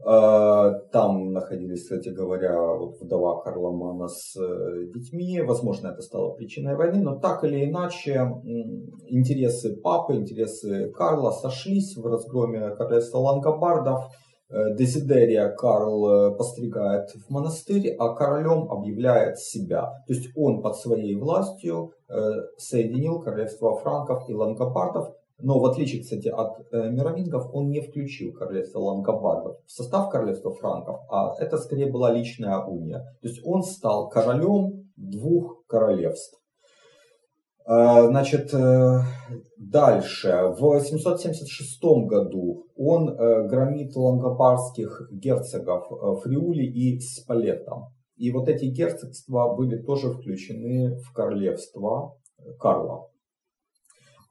А, 0.07 0.71
там 0.93 1.33
находились, 1.33 1.85
кстати 1.85 2.11
говоря, 2.11 2.61
вот 2.75 3.01
вдова 3.01 3.41
Карломана 3.41 4.09
с 4.09 4.37
э, 4.37 4.87
детьми. 4.93 5.41
Возможно, 5.41 5.89
это 5.89 6.03
стало 6.03 6.35
причиной 6.35 6.77
войны, 6.77 7.03
но 7.03 7.19
так 7.19 7.43
или 7.45 7.65
иначе 7.65 8.31
интересы 9.09 9.77
папы, 9.77 10.17
интересы 10.17 10.91
Карла 10.91 11.31
сошлись 11.31 11.97
в 11.97 12.05
разгроме 12.05 12.71
королевства 12.77 13.19
Лангобардов. 13.19 14.05
Э, 14.51 14.75
Дезидерия 14.77 15.49
Карл 15.49 16.07
э, 16.07 16.37
постригает 16.37 17.09
в 17.13 17.31
монастырь, 17.31 17.97
а 17.99 18.15
королем 18.15 18.71
объявляет 18.71 19.39
себя. 19.39 19.85
То 20.07 20.13
есть 20.13 20.29
он 20.37 20.61
под 20.61 20.77
своей 20.77 21.19
властью 21.19 21.93
соединил 22.59 23.21
королевство 23.23 23.75
франков 23.79 24.29
и 24.29 24.35
лангобардов 24.35 25.09
но 25.39 25.59
в 25.59 25.67
отличие, 25.67 26.03
кстати, 26.03 26.29
от 26.29 26.61
э, 26.73 26.91
мировингов, 26.91 27.53
он 27.53 27.69
не 27.69 27.81
включил 27.81 28.33
королевство 28.33 28.79
лангобардов 28.79 29.57
в 29.67 29.71
состав 29.71 30.11
королевства 30.11 30.53
франков, 30.53 31.01
а 31.11 31.35
это 31.39 31.59
скорее 31.59 31.91
была 31.91 32.13
личная 32.13 32.59
уния. 32.59 33.01
То 33.21 33.29
есть 33.29 33.41
он 33.45 33.63
стал 33.63 34.09
королем 34.09 34.91
двух 34.97 35.65
королевств. 35.67 36.41
Э, 37.67 38.07
значит, 38.09 38.53
э, 38.53 39.01
дальше. 39.59 40.55
В 40.59 40.81
776 40.81 41.81
году 42.07 42.67
он 42.77 43.09
э, 43.09 43.49
громит 43.49 43.97
лангобардских 43.97 45.09
герцогов 45.11 45.89
Фриули 46.23 46.65
и 46.65 47.01
Спалета. 47.01 47.89
И 48.17 48.31
вот 48.31 48.49
эти 48.49 48.67
герцогства 48.67 49.55
были 49.55 49.83
тоже 49.83 50.11
включены 50.11 50.97
в 50.97 51.13
королевство 51.13 52.17
Карла. 52.61 53.09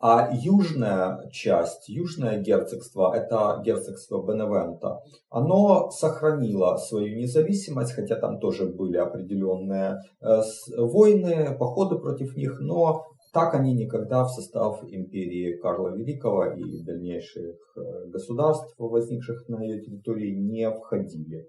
А 0.06 0.30
южная 0.34 1.30
часть, 1.32 1.88
южное 1.88 2.38
герцогство, 2.38 3.16
это 3.16 3.62
герцогство 3.64 4.22
Беневента, 4.22 5.00
оно 5.30 5.92
сохранило 5.92 6.76
свою 6.76 7.16
независимость, 7.16 7.94
хотя 7.94 8.18
там 8.18 8.38
тоже 8.42 8.66
были 8.66 8.98
определенные 8.98 10.00
э, 10.20 10.42
войны, 10.78 11.56
походы 11.58 12.00
против 12.00 12.36
них, 12.36 12.60
но 12.60 13.06
так 13.32 13.56
они 13.56 13.74
никогда 13.74 14.26
в 14.26 14.30
состав 14.30 14.84
империи 14.84 15.58
Карла 15.62 15.96
Великого 15.96 16.48
и 16.48 16.84
дальнейших 16.84 17.56
э, 17.78 18.10
государств, 18.10 18.76
возникших 18.78 19.48
на 19.48 19.64
ее 19.64 19.80
территории, 19.80 20.36
не 20.36 20.70
входили. 20.70 21.48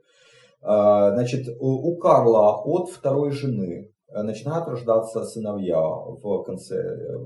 Э, 0.62 1.11
значит, 1.12 1.49
у 1.58 1.96
Карла 1.96 2.62
от 2.62 2.88
второй 2.90 3.32
жены 3.32 3.90
начинают 4.23 4.68
рождаться 4.68 5.25
сыновья 5.25 5.80
в 5.80 6.42
конце, 6.44 6.76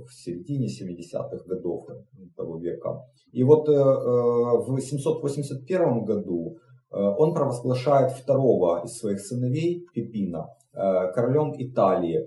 в 0.06 0.12
середине 0.12 0.68
70-х 0.68 1.44
годов 1.46 1.86
того 2.36 2.58
века. 2.58 3.04
И 3.32 3.44
вот 3.44 3.68
э, 3.68 3.72
э, 3.72 3.76
в 3.76 4.80
781 4.80 6.04
году 6.04 6.56
он 6.90 7.34
провозглашает 7.34 8.12
второго 8.12 8.82
из 8.82 8.96
своих 8.96 9.20
сыновей, 9.20 9.84
Пипина, 9.92 10.46
королем 10.72 11.52
Италии. 11.58 12.26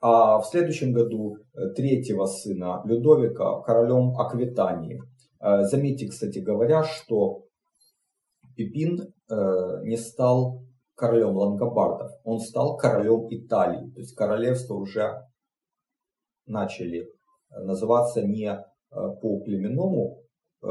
А 0.00 0.38
в 0.38 0.46
следующем 0.46 0.94
году 0.94 1.36
третьего 1.76 2.24
сына, 2.24 2.80
Людовика, 2.86 3.60
королем 3.60 4.18
Аквитании. 4.18 5.02
Заметьте, 5.38 6.08
кстати 6.08 6.38
говоря, 6.38 6.82
что 6.82 7.42
Пипин 8.56 9.12
не 9.28 9.98
стал 9.98 10.62
королем 11.00 11.34
лангобардов, 11.34 12.10
он 12.24 12.38
стал 12.40 12.76
королем 12.76 13.26
Италии. 13.30 13.90
То 13.92 14.00
есть 14.00 14.14
королевства 14.14 14.74
уже 14.74 15.24
начали 16.46 17.00
э, 17.00 17.62
называться 17.62 18.22
не 18.22 18.50
э, 18.50 18.60
по 18.90 19.40
племенному 19.40 20.18
э, 20.62 20.68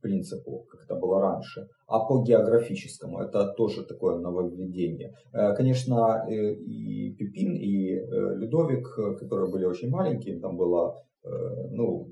принципу, 0.00 0.64
как 0.70 0.84
это 0.84 0.94
было 0.94 1.20
раньше, 1.20 1.68
а 1.86 1.98
по 2.06 2.22
географическому. 2.22 3.20
Это 3.20 3.52
тоже 3.52 3.84
такое 3.84 4.18
нововведение. 4.18 5.12
Конечно, 5.32 6.24
и 6.28 7.12
Пипин, 7.14 7.56
и 7.56 7.96
Людовик, 8.40 8.86
которые 9.18 9.50
были 9.50 9.64
очень 9.64 9.90
маленькие, 9.90 10.38
там 10.38 10.56
было 10.56 11.02
ну, 11.24 12.08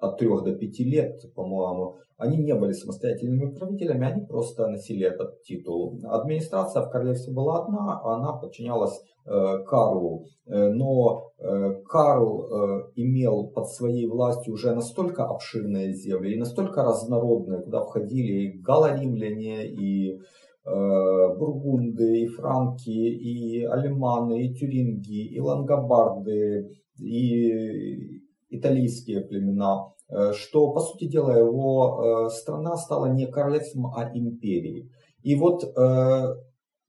от 0.00 0.18
3 0.18 0.28
до 0.28 0.54
5 0.54 0.78
лет, 0.80 1.34
по-моему, 1.34 1.98
они 2.18 2.36
не 2.38 2.54
были 2.54 2.72
самостоятельными 2.72 3.54
правителями, 3.54 4.06
они 4.06 4.26
просто 4.26 4.66
носили 4.66 5.06
этот 5.06 5.40
титул. 5.42 6.00
Администрация 6.04 6.82
в 6.82 6.90
королевстве 6.90 7.32
была 7.32 7.62
одна, 7.62 8.00
она 8.02 8.32
подчинялась 8.32 9.00
э, 9.24 9.58
Карлу. 9.64 10.24
Э, 10.46 10.68
но 10.68 11.30
э, 11.38 11.74
Карл 11.86 12.42
э, 12.42 12.90
имел 12.96 13.46
под 13.50 13.68
своей 13.68 14.08
властью 14.08 14.54
уже 14.54 14.74
настолько 14.74 15.26
обширные 15.26 15.92
земли 15.92 16.34
и 16.34 16.38
настолько 16.38 16.82
разнородные, 16.82 17.62
куда 17.62 17.84
входили 17.84 18.32
и 18.32 18.58
галоримляне, 18.58 19.68
и 19.68 20.10
э, 20.10 20.18
бургунды, 20.64 22.22
и 22.22 22.26
франки, 22.26 22.90
и 22.90 23.64
алеманы, 23.64 24.44
и 24.44 24.54
тюринги, 24.54 25.24
и 25.24 25.38
лангобарды, 25.38 26.68
и 26.98 28.17
италийские 28.48 29.22
племена, 29.22 29.92
э, 30.08 30.32
что, 30.32 30.72
по 30.72 30.80
сути 30.80 31.06
дела, 31.06 31.38
его 31.38 32.26
э, 32.26 32.30
страна 32.30 32.76
стала 32.76 33.06
не 33.06 33.26
королевством, 33.26 33.94
а 33.94 34.10
империей. 34.12 34.90
И 35.22 35.34
вот 35.34 35.64
э, 35.64 36.34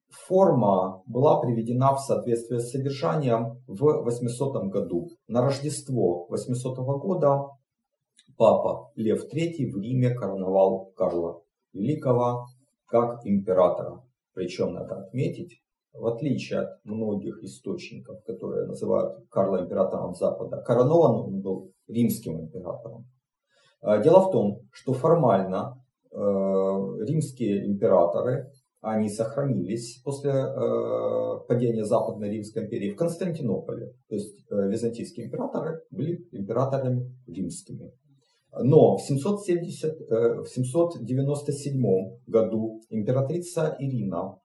форма 0.09 1.03
была 1.05 1.39
приведена 1.39 1.95
в 1.95 1.99
соответствие 1.99 2.59
с 2.59 2.71
содержанием 2.71 3.61
в 3.67 4.03
800 4.03 4.65
году. 4.71 5.09
На 5.27 5.41
Рождество 5.41 6.27
800 6.29 6.77
года 6.77 7.47
папа 8.37 8.91
Лев 8.95 9.23
III 9.25 9.71
в 9.71 9.81
Риме 9.81 10.13
короновал 10.13 10.91
Карла 10.95 11.41
Великого 11.73 12.45
как 12.85 13.25
императора. 13.25 14.03
Причем 14.33 14.73
надо 14.73 14.95
отметить, 15.01 15.61
в 15.93 16.05
отличие 16.07 16.59
от 16.59 16.85
многих 16.85 17.43
источников, 17.43 18.23
которые 18.23 18.67
называют 18.67 19.27
Карла 19.29 19.63
императором 19.63 20.15
Запада, 20.15 20.61
коронован 20.61 21.15
он 21.15 21.41
был 21.41 21.71
римским 21.87 22.39
императором. 22.39 23.07
А, 23.81 23.97
дело 23.99 24.27
в 24.27 24.31
том, 24.31 24.61
что 24.71 24.93
формально 24.93 25.81
э, 26.11 26.17
римские 26.17 27.65
императоры, 27.65 28.51
они 28.81 29.09
сохранились 29.09 30.01
после 30.03 30.31
э, 30.31 31.39
падения 31.47 31.83
Западной 31.83 32.29
Римской 32.29 32.63
империи 32.63 32.91
в 32.91 32.95
Константинополе. 32.95 33.93
То 34.07 34.15
есть 34.15 34.35
э, 34.49 34.67
византийские 34.69 35.27
императоры 35.27 35.81
были 35.91 36.27
императорами 36.31 37.13
римскими. 37.27 37.91
Но 38.51 38.97
в, 38.97 39.01
770, 39.01 40.09
в 40.09 40.45
797 40.47 41.81
году 42.25 42.81
императрица 42.89 43.75
Ирина 43.77 44.39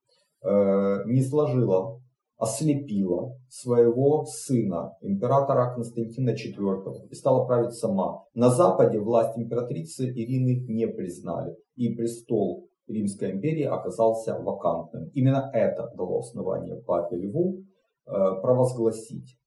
не 0.45 1.21
сложила, 1.23 1.99
ослепила 2.37 3.35
своего 3.49 4.25
сына, 4.25 4.95
императора 5.01 5.73
Константина 5.73 6.31
IV, 6.31 7.07
и 7.09 7.15
стала 7.15 7.45
править 7.45 7.73
сама. 7.73 8.23
На 8.33 8.49
Западе 8.49 8.99
власть 8.99 9.37
императрицы 9.37 10.09
Ирины 10.09 10.65
не 10.67 10.87
признали, 10.87 11.55
и 11.75 11.95
престол 11.95 12.67
Римской 12.87 13.31
империи 13.31 13.63
оказался 13.63 14.37
вакантным. 14.39 15.09
Именно 15.13 15.49
это 15.53 15.91
дало 15.95 16.19
основание 16.19 16.75
папе 16.83 17.15
Льву 17.15 17.63
э, 18.05 18.11
провозгласить 18.41 19.37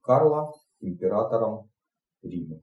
Карла 0.00 0.52
императором 0.80 1.68
Рима. 2.22 2.60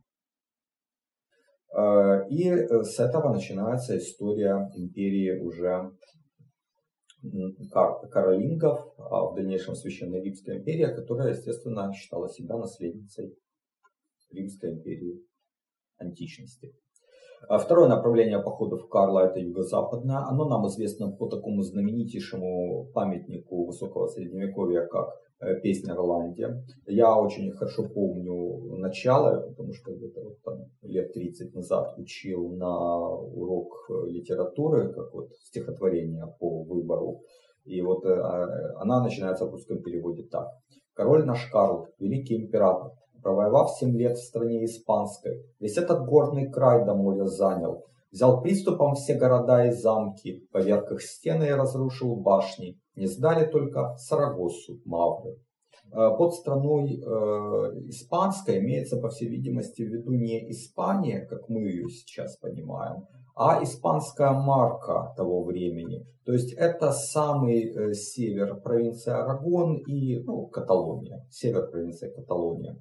Э, 1.77 2.27
и 2.29 2.49
с 2.49 2.99
этого 2.99 3.31
начинается 3.31 3.97
история 3.97 4.71
империи 4.75 5.39
уже 5.39 5.91
каролингов, 8.11 8.93
а 8.97 9.25
в 9.25 9.35
дальнейшем 9.35 9.75
Священная 9.75 10.21
Римская 10.21 10.59
империя, 10.59 10.89
которая, 10.89 11.33
естественно, 11.33 11.91
считала 11.93 12.29
себя 12.29 12.57
наследницей 12.57 13.37
Римской 14.31 14.73
империи 14.73 15.25
античности. 15.97 16.75
А 17.47 17.57
второе 17.57 17.87
направление 17.87 18.39
походов 18.39 18.87
Карла 18.89 19.27
это 19.27 19.39
юго-западное. 19.39 20.25
Оно 20.27 20.45
нам 20.45 20.67
известно 20.67 21.11
по 21.11 21.27
такому 21.27 21.61
знаменитейшему 21.61 22.91
памятнику 22.93 23.65
высокого 23.65 24.07
средневековья, 24.07 24.85
как 24.85 25.09
Э, 25.41 25.59
песня 25.59 25.93
Ирландия. 25.93 26.63
Я 26.87 27.19
очень 27.19 27.51
хорошо 27.51 27.83
помню 27.83 28.77
начало, 28.77 29.49
потому 29.49 29.73
что 29.73 29.93
где-то 29.93 30.21
вот 30.21 30.41
там 30.43 30.59
лет 30.81 31.11
30 31.13 31.53
назад 31.53 31.93
учил 31.97 32.55
на 32.55 33.09
урок 33.09 33.73
э, 33.89 34.11
литературы, 34.11 34.93
как 34.93 35.13
вот 35.13 35.29
стихотворение 35.43 36.25
по 36.39 36.63
выбору. 36.63 37.21
И 37.65 37.81
вот 37.81 38.05
э, 38.05 38.13
а, 38.13 38.81
она 38.81 39.03
начинается 39.03 39.45
в 39.45 39.51
русском 39.51 39.83
переводе 39.83 40.23
так. 40.23 40.47
Король 40.93 41.25
наш 41.25 41.49
Карл, 41.51 41.87
великий 41.99 42.37
император, 42.37 42.91
провоевав 43.25 43.71
7 43.71 43.97
лет 43.97 44.17
в 44.17 44.23
стране 44.23 44.65
испанской, 44.65 45.43
весь 45.59 45.77
этот 45.77 46.05
горный 46.05 46.51
край 46.51 46.85
до 46.85 46.93
моря 46.93 47.25
занял, 47.25 47.83
взял 48.11 48.39
приступом 48.39 48.93
все 48.93 49.15
города 49.15 49.65
и 49.65 49.71
замки, 49.71 50.47
поверх 50.51 50.91
их 50.91 51.01
стены 51.01 51.45
и 51.45 51.51
разрушил 51.51 52.15
башни, 52.17 52.77
не 52.95 53.07
сдали 53.07 53.47
только 53.47 53.95
Сарагосу, 53.97 54.79
Мавры. 54.85 55.39
Э, 55.91 56.11
под 56.15 56.35
страной 56.35 56.93
э, 56.93 57.01
испанской 57.89 58.59
имеется, 58.59 58.97
по 58.97 59.09
всей 59.09 59.27
видимости, 59.27 59.81
в 59.81 59.89
виду 59.89 60.11
не 60.11 60.51
Испания, 60.51 61.25
как 61.25 61.49
мы 61.49 61.61
ее 61.61 61.89
сейчас 61.89 62.37
понимаем, 62.37 63.07
а 63.35 63.63
испанская 63.63 64.33
марка 64.33 65.15
того 65.17 65.43
времени. 65.43 66.05
То 66.25 66.33
есть 66.33 66.53
это 66.53 66.91
самый 66.91 67.73
э, 67.73 67.93
север 67.95 68.61
провинции 68.61 69.11
Арагон 69.11 69.77
и 69.77 70.19
ну, 70.19 70.45
Каталония, 70.45 71.25
север 71.31 71.71
провинции 71.71 72.11
Каталония. 72.11 72.77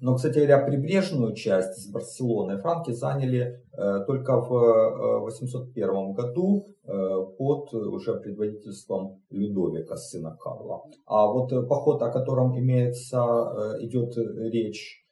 Но, 0.00 0.14
кстати 0.14 0.38
говоря, 0.38 0.64
прибрежную 0.64 1.34
часть 1.34 1.82
с 1.82 1.90
Барселоной 1.90 2.58
франки 2.58 2.92
заняли 2.92 3.60
э, 3.72 4.04
только 4.06 4.40
в 4.40 5.18
801 5.20 5.88
э, 5.88 6.12
году 6.12 6.68
э, 6.84 7.26
под 7.36 7.74
уже 7.74 8.14
предводительством 8.20 9.20
Людовика, 9.30 9.96
сына 9.96 10.36
Карла. 10.40 10.84
А 11.06 11.26
вот 11.26 11.50
поход, 11.68 12.00
о 12.02 12.10
котором 12.10 12.56
имеется, 12.58 13.76
идет 13.80 14.16
речь 14.16 15.04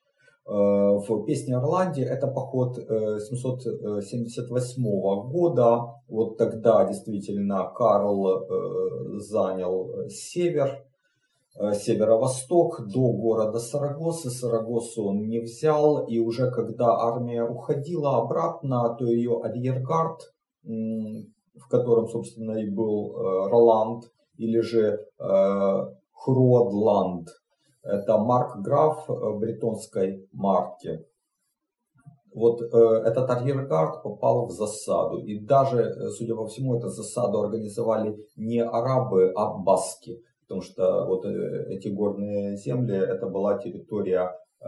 в 0.48 1.24
песне 1.24 1.56
Орландии, 1.56 2.04
это 2.04 2.28
поход 2.28 2.76
778 2.76 5.28
года. 5.28 5.80
Вот 6.06 6.38
тогда 6.38 6.84
действительно 6.84 7.68
Карл 7.74 8.46
занял 9.18 10.08
север 10.08 10.85
северо-восток 11.58 12.86
до 12.86 13.12
города 13.12 13.58
Сарагосы. 13.58 14.30
Сарагосу 14.30 15.04
он 15.04 15.28
не 15.28 15.40
взял, 15.40 16.06
и 16.06 16.18
уже 16.18 16.50
когда 16.50 16.98
армия 16.98 17.44
уходила 17.44 18.18
обратно, 18.18 18.94
то 18.98 19.06
ее 19.06 19.40
арьергард 19.42 20.32
в 20.64 21.68
котором, 21.70 22.08
собственно, 22.08 22.58
и 22.58 22.68
был 22.68 23.14
Роланд, 23.48 24.04
или 24.36 24.60
же 24.60 25.06
Хродланд. 26.12 27.28
Это 27.82 28.18
марк 28.18 28.56
граф 28.58 29.08
бретонской 29.08 30.28
марки 30.32 31.06
вот 32.36 32.60
э, 32.60 32.66
этот 33.08 33.30
арьергард 33.30 34.02
попал 34.02 34.46
в 34.46 34.50
засаду. 34.50 35.18
И 35.18 35.38
даже, 35.38 35.78
э, 35.78 36.08
судя 36.10 36.34
по 36.34 36.46
всему, 36.46 36.76
эту 36.76 36.90
засаду 36.90 37.40
организовали 37.40 38.14
не 38.36 38.62
арабы, 38.62 39.32
а 39.34 39.54
баски. 39.54 40.22
Потому 40.46 40.62
что 40.62 41.06
вот 41.06 41.24
э, 41.24 41.66
эти 41.70 41.88
горные 41.88 42.56
земли, 42.56 42.96
это 42.96 43.26
была 43.26 43.58
территория 43.58 44.30
э, 44.60 44.66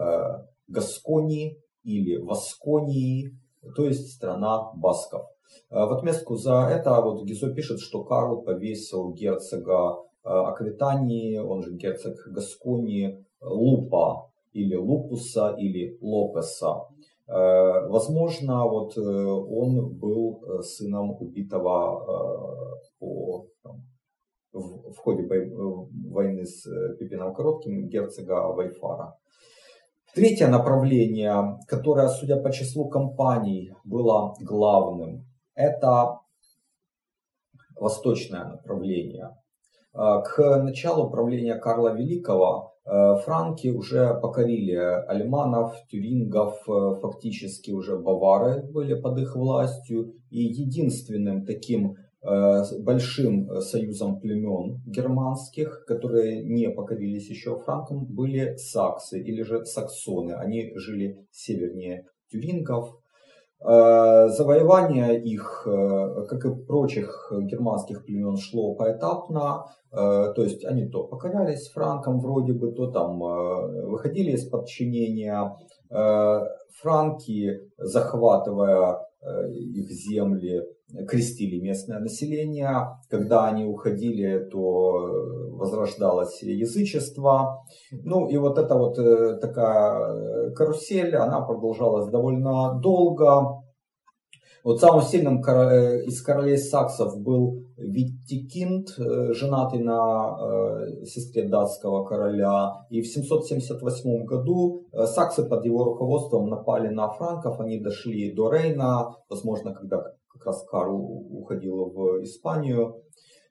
Гасконии 0.67 1.63
или 1.85 2.17
Васконии, 2.17 3.39
то 3.77 3.85
есть 3.85 4.13
страна 4.13 4.73
басков. 4.75 5.27
Э, 5.71 5.87
в 5.87 5.93
отместку 5.93 6.35
за 6.35 6.69
это 6.69 7.01
вот 7.01 7.25
Гизо 7.25 7.55
пишет, 7.55 7.79
что 7.79 8.03
Карл 8.03 8.43
повесил 8.43 9.13
герцога 9.13 10.03
Аквитании, 10.25 11.39
он 11.39 11.63
же 11.63 11.77
герцог 11.77 12.15
Гасконии, 12.33 13.25
Лупа 13.41 14.31
или 14.53 14.75
Лупуса 14.75 15.55
или 15.57 15.97
Лопеса. 16.01 16.89
Возможно, 17.27 18.67
вот 18.67 18.97
он 18.99 19.97
был 19.97 20.63
сыном 20.63 21.11
убитого 21.21 22.79
по, 22.99 23.47
в, 24.53 24.93
в 24.93 24.99
ходе 24.99 25.23
войны 25.25 26.45
с 26.45 26.67
Пипином 26.99 27.35
Коротким 27.35 27.89
герцога 27.89 28.53
Вайфара. 28.53 29.17
Третье 30.15 30.49
направление, 30.49 31.59
которое, 31.67 32.09
судя 32.09 32.37
по 32.37 32.51
числу 32.51 32.89
компаний, 32.89 33.73
было 33.85 34.35
главным, 34.41 35.27
это 35.55 36.21
восточное 37.77 38.45
направление. 38.45 39.37
К 39.93 40.63
началу 40.63 41.11
правления 41.11 41.57
Карла 41.57 41.95
Великого 41.95 42.73
Э, 42.91 43.17
франки 43.23 43.69
уже 43.69 44.15
покорили 44.15 44.75
альманов, 44.75 45.75
тюрингов, 45.91 46.67
э, 46.67 47.01
фактически 47.03 47.71
уже 47.71 47.99
бавары 47.99 48.63
были 48.63 48.99
под 48.99 49.19
их 49.19 49.37
властью. 49.37 50.15
И 50.31 50.45
единственным 50.45 51.45
таким 51.45 51.93
э, 51.93 51.95
большим 52.23 53.61
союзом 53.61 54.21
племен 54.21 54.83
германских, 54.87 55.85
которые 55.87 56.45
не 56.45 56.69
покорились 56.71 57.31
еще 57.31 57.59
франкам, 57.59 58.07
были 58.07 58.57
саксы 58.57 59.21
или 59.21 59.43
же 59.43 59.65
саксоны. 59.65 60.33
Они 60.33 60.73
жили 60.77 61.27
севернее 61.31 62.07
тюрингов, 62.31 62.99
Э, 63.61 64.29
завоевание 64.29 65.21
их, 65.21 65.67
э, 65.67 66.27
как 66.29 66.45
и 66.45 66.55
прочих 66.55 67.33
германских 67.33 68.05
племен, 68.05 68.37
шло 68.37 68.75
поэтапно. 68.77 69.65
Э, 69.91 70.33
то 70.33 70.43
есть 70.43 70.65
они 70.65 70.89
то 70.89 71.05
покорялись 71.05 71.69
франкам 71.71 72.21
вроде 72.21 72.53
бы, 72.53 72.71
то 72.73 72.91
там 72.91 73.19
выходили 73.19 74.33
из 74.33 74.49
подчинения. 74.49 75.57
Франки, 76.81 77.61
захватывая 77.79 79.08
их 79.23 79.91
земли, 79.91 80.63
крестили 81.09 81.61
местное 81.61 81.99
население. 81.99 82.71
Когда 83.11 83.47
они 83.47 83.65
уходили, 83.65 84.49
то 84.51 85.09
возрождалось 85.59 86.43
язычество. 86.43 87.65
Ну 87.93 88.29
и 88.29 88.37
вот 88.37 88.59
эта 88.59 88.75
вот 88.77 88.99
э, 88.99 89.39
такая 89.41 90.51
карусель, 90.53 91.17
она 91.17 91.41
продолжалась 91.41 92.11
довольно 92.11 92.81
долго. 92.81 93.63
Вот 94.65 94.81
самым 94.81 95.03
сильным 95.03 95.43
э, 95.43 96.05
из 96.05 96.21
королей 96.23 96.59
саксов 96.59 97.21
был 97.21 97.65
Виттикинд, 97.77 98.89
э, 98.99 99.33
женатый 99.33 99.81
на 99.81 100.37
сестре 101.05 101.49
датского 101.49 102.05
короля. 102.05 102.87
И 102.91 103.01
в 103.01 103.07
778 103.07 104.25
году 104.25 104.87
саксы 105.07 105.45
под 105.49 105.65
его 105.65 105.85
руководством 105.85 106.49
напали 106.49 106.89
на 106.89 107.09
франков, 107.09 107.61
они 107.61 107.81
дошли 107.81 108.35
до 108.35 108.51
Рейна, 108.51 109.15
возможно, 109.29 109.73
когда 109.73 110.03
как 110.33 110.47
раз 110.47 110.65
Карл 110.71 111.01
уходил 111.31 111.91
в 111.91 112.23
Испанию. 112.23 113.03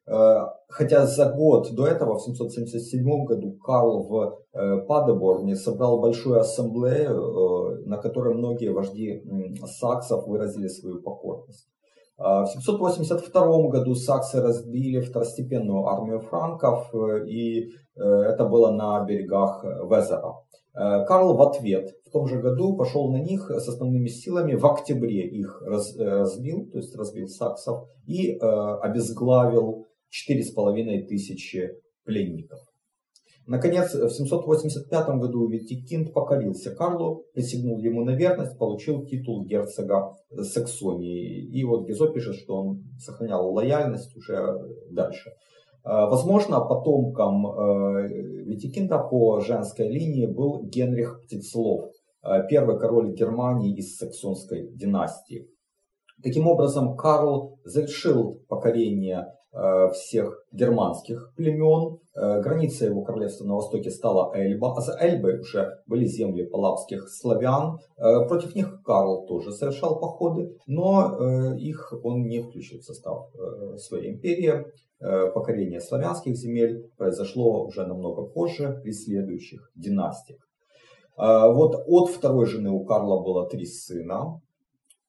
Э, 0.08 0.46
хотя 0.70 1.06
за 1.06 1.30
год 1.30 1.74
до 1.74 1.86
этого, 1.86 2.18
в 2.18 2.22
777 2.22 3.26
году, 3.26 3.58
Карл 3.58 4.04
в 4.04 4.40
э, 4.54 4.78
Падеборне 4.88 5.56
собрал 5.56 6.00
большую 6.00 6.40
ассамблею, 6.40 7.12
э, 7.12 7.67
на 7.88 7.98
которой 7.98 8.36
многие 8.36 8.70
вожди 8.70 9.24
саксов 9.66 10.28
выразили 10.28 10.68
свою 10.68 11.02
покорность. 11.02 11.68
В 12.18 12.48
782 12.48 13.70
году 13.70 13.94
саксы 13.96 14.42
разбили 14.42 15.02
второстепенную 15.02 15.86
армию 15.86 16.20
франков, 16.20 16.92
и 17.28 17.70
это 17.96 18.46
было 18.46 18.72
на 18.72 19.06
берегах 19.06 19.64
Везера. 19.64 20.34
Карл 20.74 21.36
в 21.36 21.42
ответ 21.42 21.96
в 22.06 22.12
том 22.12 22.28
же 22.28 22.40
году 22.40 22.76
пошел 22.76 23.12
на 23.12 23.18
них 23.18 23.50
с 23.50 23.68
основными 23.68 24.08
силами, 24.08 24.56
в 24.56 24.66
октябре 24.66 25.28
их 25.28 25.62
разбил, 25.62 26.70
то 26.72 26.78
есть 26.80 26.96
разбил 26.96 27.28
саксов, 27.28 27.88
и 28.08 28.36
обезглавил 28.38 29.86
четыре 30.10 30.44
с 30.44 30.52
половиной 30.52 31.04
тысячи 31.06 31.72
пленников. 32.04 32.60
Наконец, 33.48 33.94
в 33.94 34.10
785 34.10 35.08
году 35.20 35.48
Витикинд 35.48 36.14
покорился 36.14 36.76
Карлу, 36.76 37.24
присягнул 37.34 37.80
ему 37.80 38.04
на 38.04 38.12
верность, 38.12 38.58
получил 38.58 39.06
титул 39.06 39.46
герцога 39.46 40.18
Саксонии. 40.30 41.46
И 41.46 41.64
вот 41.64 41.88
Гизо 41.88 42.10
пишет, 42.10 42.36
что 42.36 42.58
он 42.58 42.84
сохранял 43.00 43.50
лояльность 43.54 44.16
уже 44.18 44.38
дальше. 44.92 45.32
А, 45.86 46.08
возможно, 46.08 46.60
потомком 46.60 47.48
э, 47.48 48.08
Витикинда 48.44 49.00
по 49.00 49.40
женской 49.40 49.88
линии 49.88 50.26
был 50.26 50.64
Генрих 50.64 51.22
Птицлов, 51.24 51.92
э, 52.24 52.46
первый 52.50 52.78
король 52.78 53.14
Германии 53.14 53.74
из 53.78 53.96
саксонской 53.96 54.68
династии. 54.74 55.48
Таким 56.24 56.48
образом, 56.48 56.96
Карл 56.96 57.60
завершил 57.64 58.42
покорение 58.48 59.28
Э, 59.60 59.90
всех 59.92 60.44
германских 60.52 61.34
племен. 61.36 61.98
Э, 62.16 62.42
граница 62.42 62.86
его 62.86 63.02
королевства 63.02 63.44
на 63.46 63.56
востоке 63.56 63.90
стала 63.90 64.32
Эльба, 64.36 64.76
а 64.78 64.82
за 64.82 64.96
Эльбой 65.02 65.40
уже 65.40 65.80
были 65.88 66.06
земли 66.06 66.46
палапских 66.46 67.10
славян. 67.10 67.80
Э, 67.98 68.28
против 68.28 68.54
них 68.54 68.84
Карл 68.86 69.26
тоже 69.26 69.52
совершал 69.52 70.00
походы, 70.00 70.56
но 70.68 71.56
их 71.56 71.92
он 72.04 72.28
не 72.28 72.42
включил 72.44 72.80
в 72.82 72.84
состав 72.84 73.32
своей 73.78 74.14
империи. 74.14 74.66
Покорение 75.00 75.80
славянских 75.80 76.36
земель 76.36 76.92
произошло 76.98 77.66
уже 77.66 77.86
намного 77.86 78.24
позже 78.24 78.80
при 78.84 78.92
следующих 78.92 79.72
династиях. 79.76 80.40
Вот 81.18 81.84
от 81.86 82.10
второй 82.10 82.48
жены 82.48 82.72
у 82.72 82.84
Карла 82.84 83.24
было 83.24 83.48
три 83.48 83.66
сына. 83.66 84.42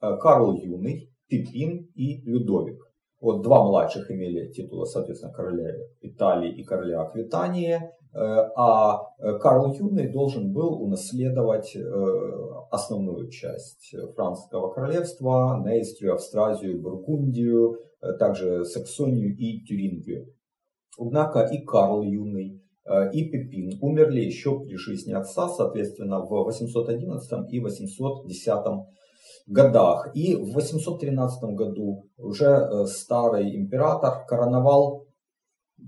Карл 0.01 0.55
Юный, 0.55 1.11
Пипин 1.29 1.91
и 1.95 2.23
Людовик. 2.23 2.89
Вот 3.21 3.43
два 3.43 3.65
младших 3.65 4.11
имели 4.11 4.51
титулы, 4.53 4.87
соответственно, 4.87 5.33
короля 5.33 5.75
Италии 6.01 6.53
и 6.53 6.63
короля 6.63 7.03
Аквитании, 7.03 7.75
э, 7.75 7.81
а 8.15 9.01
э, 9.19 9.39
Карл 9.39 9.75
Юный 9.75 10.13
должен 10.13 10.53
был 10.53 10.81
унаследовать 10.81 11.75
э, 11.75 11.81
основную 12.71 13.29
часть 13.29 13.93
французского 14.15 14.73
королевства, 14.73 15.61
Нейстрию, 15.67 16.15
Австразию, 16.15 16.81
Бургундию, 16.81 17.79
также 18.21 18.65
Саксонию 18.65 19.37
и 19.37 19.65
Тюрингию. 19.65 20.33
Однако 20.97 21.41
и 21.41 21.65
Карл 21.65 22.03
Юный, 22.03 22.63
и 23.13 23.25
Пипин 23.25 23.79
умерли 23.83 24.21
еще 24.21 24.61
при 24.61 24.77
жизни 24.77 25.13
отца, 25.13 25.49
соответственно, 25.49 26.21
в 26.21 26.31
811 26.31 27.53
и 27.53 27.61
810 27.61 28.87
годах. 29.49 30.11
И 30.15 30.37
в 30.37 30.53
813 30.53 31.43
году 31.55 32.05
уже 32.17 32.47
э, 32.47 32.87
старый 32.87 33.57
император 33.57 34.25
короновал 34.27 35.07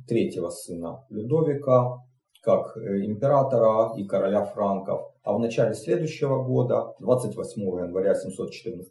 третьего 0.09 0.51
сына 0.51 1.05
Людовика 1.11 1.99
как 2.43 2.75
э, 2.77 3.05
императора 3.05 3.95
и 3.97 4.05
короля 4.05 4.45
франков. 4.47 5.13
А 5.23 5.35
в 5.35 5.39
начале 5.39 5.75
следующего 5.75 6.43
года, 6.43 6.95
28 7.01 7.63
января 7.63 8.15
714 8.15 8.91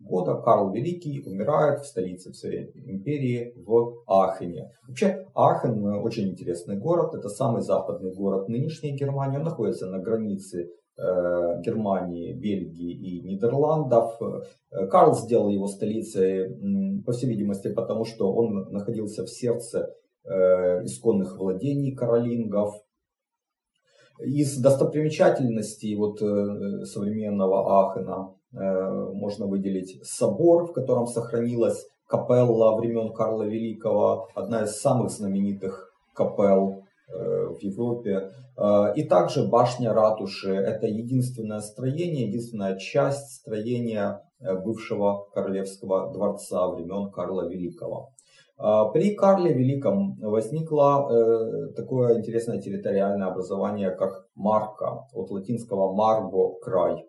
года, 0.00 0.36
Карл 0.36 0.72
Великий 0.72 1.22
умирает 1.26 1.80
в 1.80 1.86
столице 1.86 2.32
своей 2.32 2.70
империи 2.74 3.52
в 3.54 4.02
Ахене. 4.06 4.70
Вообще, 4.88 5.26
Ахен 5.34 5.84
очень 6.02 6.30
интересный 6.30 6.78
город. 6.78 7.14
Это 7.14 7.28
самый 7.28 7.60
западный 7.60 8.14
город 8.14 8.48
нынешней 8.48 8.96
Германии. 8.96 9.36
Он 9.36 9.44
находится 9.44 9.86
на 9.86 9.98
границе 9.98 10.70
Э, 10.85 10.85
Германии, 10.98 12.32
Бельгии 12.32 12.92
и 12.92 13.22
Нидерландов. 13.22 14.16
Э, 14.20 14.86
Карл 14.86 15.14
сделал 15.14 15.50
его 15.50 15.66
столицей, 15.66 16.56
по 17.04 17.12
всей 17.12 17.28
видимости, 17.28 17.72
потому 17.72 18.04
что 18.04 18.32
он 18.32 18.72
находился 18.72 19.24
в 19.24 19.28
сердце 19.28 19.94
э, 20.24 20.84
исконных 20.84 21.38
владений 21.38 21.94
каролингов. 21.94 22.74
Из 24.18 24.56
достопримечательностей 24.56 25.94
вот, 25.94 26.20
современного 26.88 27.90
Ахена 27.90 28.32
можно 29.12 29.46
выделить 29.46 30.02
собор, 30.06 30.64
в 30.64 30.72
котором 30.72 31.06
сохранилась 31.06 31.86
капелла 32.06 32.76
времен 32.76 33.12
Карла 33.12 33.42
Великого, 33.42 34.28
одна 34.34 34.62
из 34.62 34.80
самых 34.80 35.10
знаменитых 35.10 35.92
капелл 36.14 36.80
э, 36.80 36.85
в 37.08 37.58
Европе. 37.60 38.30
Э, 38.56 38.92
и 38.94 39.04
также 39.04 39.46
башня 39.46 39.92
ратуши. 39.92 40.52
Это 40.54 40.86
единственное 40.86 41.60
строение, 41.60 42.28
единственная 42.28 42.76
часть 42.78 43.40
строения 43.40 44.22
бывшего 44.38 45.26
королевского 45.32 46.12
дворца 46.12 46.68
времен 46.68 47.10
Карла 47.10 47.48
Великого. 47.48 48.10
При 48.92 49.14
Карле 49.14 49.54
Великом 49.54 50.16
возникло 50.20 51.72
такое 51.74 52.18
интересное 52.18 52.60
территориальное 52.60 53.28
образование, 53.28 53.90
как 53.92 54.26
Марка, 54.34 55.06
от 55.14 55.30
латинского 55.30 55.94
«марго»– 55.94 56.58
край. 56.62 57.06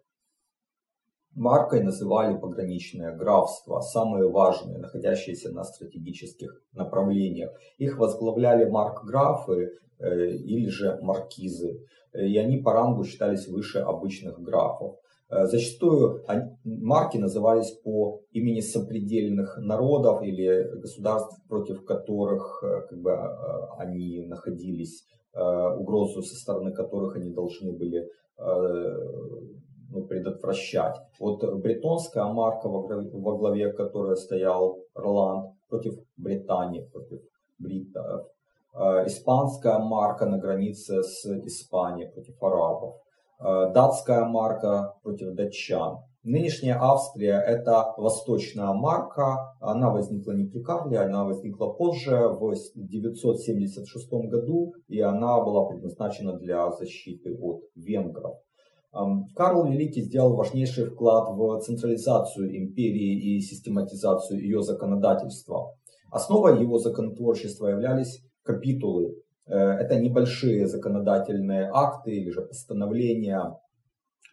Маркой 1.38 1.84
называли 1.84 2.36
пограничные 2.36 3.16
графства, 3.16 3.80
самые 3.80 4.28
важные, 4.28 4.80
находящиеся 4.80 5.52
на 5.52 5.64
стратегических 5.64 6.64
направлениях. 6.74 7.52
Их 7.78 8.00
возглавляли 8.00 8.68
марк-графы 8.68 9.70
э, 10.00 10.30
или 10.32 10.68
же 10.68 10.98
маркизы, 11.00 11.86
и 12.14 12.38
они 12.40 12.58
по 12.58 12.74
рангу 12.74 13.04
считались 13.04 13.48
выше 13.48 13.78
обычных 13.78 14.40
графов. 14.42 14.96
Э, 15.30 15.46
зачастую 15.46 16.24
марки 16.64 17.18
назывались 17.18 17.70
по 17.84 18.20
имени 18.32 18.62
сопредельных 18.62 19.60
народов 19.60 20.24
или 20.24 20.64
государств, 20.82 21.38
против 21.48 21.86
которых 21.86 22.64
э, 22.64 22.88
как 22.90 23.00
бы, 23.00 23.16
они 23.78 24.26
находились, 24.26 25.06
угрозу 25.36 26.24
со 26.24 26.34
стороны 26.34 26.74
которых 26.74 27.16
они 27.16 27.30
должны 27.30 27.72
были 27.72 28.10
ну, 29.90 30.06
предотвращать. 30.06 30.96
Вот 31.20 31.44
бретонская 31.62 32.26
марка, 32.26 32.68
во 32.70 33.38
главе 33.38 33.72
которой 33.74 34.16
стоял 34.16 34.80
Роланд, 34.94 35.54
против 35.70 35.94
Британии, 36.18 36.88
против 36.92 37.20
бритов. 37.60 38.28
Э, 38.74 39.06
испанская 39.06 39.80
марка 39.80 40.26
на 40.26 40.38
границе 40.38 41.04
с 41.04 41.26
Испанией 41.46 42.10
против 42.12 42.42
арабов. 42.42 42.96
Э, 43.40 43.72
датская 43.74 44.26
марка 44.26 44.94
против 45.04 45.36
датчан. 45.36 45.98
Нынешняя 46.24 46.78
Австрия– 46.78 47.42
это 47.48 47.94
восточная 47.98 48.74
марка. 48.74 49.56
Она 49.62 49.90
возникла 49.92 50.34
не 50.34 50.46
при 50.46 50.62
Карле, 50.62 51.00
она 51.00 51.24
возникла 51.24 51.68
позже, 51.68 52.28
в 52.28 52.54
976 52.76 54.12
году, 54.30 54.74
и 54.90 55.00
она 55.00 55.42
была 55.42 55.66
предназначена 55.68 56.34
для 56.34 56.70
защиты 56.72 57.34
от 57.40 57.62
венгров. 57.76 58.36
Карл 59.36 59.66
Великий 59.70 60.02
сделал 60.02 60.36
важнейший 60.36 60.86
вклад 60.86 61.30
в 61.30 61.60
централизацию 61.62 62.56
империи 62.58 63.36
и 63.36 63.40
систематизацию 63.40 64.40
ее 64.40 64.62
законодательства. 64.62 65.74
Основой 66.12 66.60
его 66.62 66.80
законотворчества 66.80 67.68
являлись 67.68 68.22
капитулы. 68.44 69.16
Э, 69.46 69.56
это 69.56 70.00
небольшие 70.00 70.68
законодательные 70.68 71.70
акты 71.74 72.12
или 72.12 72.30
же 72.30 72.42
постановления, 72.42 73.58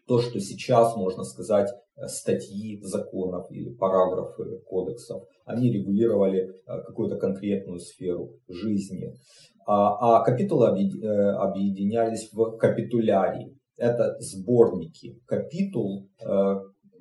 то, 0.07 0.21
что 0.21 0.39
сейчас, 0.41 0.97
можно 0.97 1.25
сказать, 1.25 1.71
статьи 2.07 2.81
законов 2.83 3.51
или 3.51 3.71
параграфы 3.71 4.61
кодексов. 4.67 5.25
Они 5.45 5.73
регулировали 5.73 6.49
э, 6.49 6.83
какую-то 6.87 7.17
конкретную 7.17 7.79
сферу 7.81 8.31
жизни. 8.49 9.15
А, 9.67 10.19
а 10.19 10.25
капитулы 10.25 10.69
э, 10.69 11.07
объединялись 11.37 12.31
в 12.33 12.57
капитулярии 12.57 13.54
это 13.77 14.17
сборники, 14.21 15.21
капитул, 15.27 16.09
э, 16.21 16.55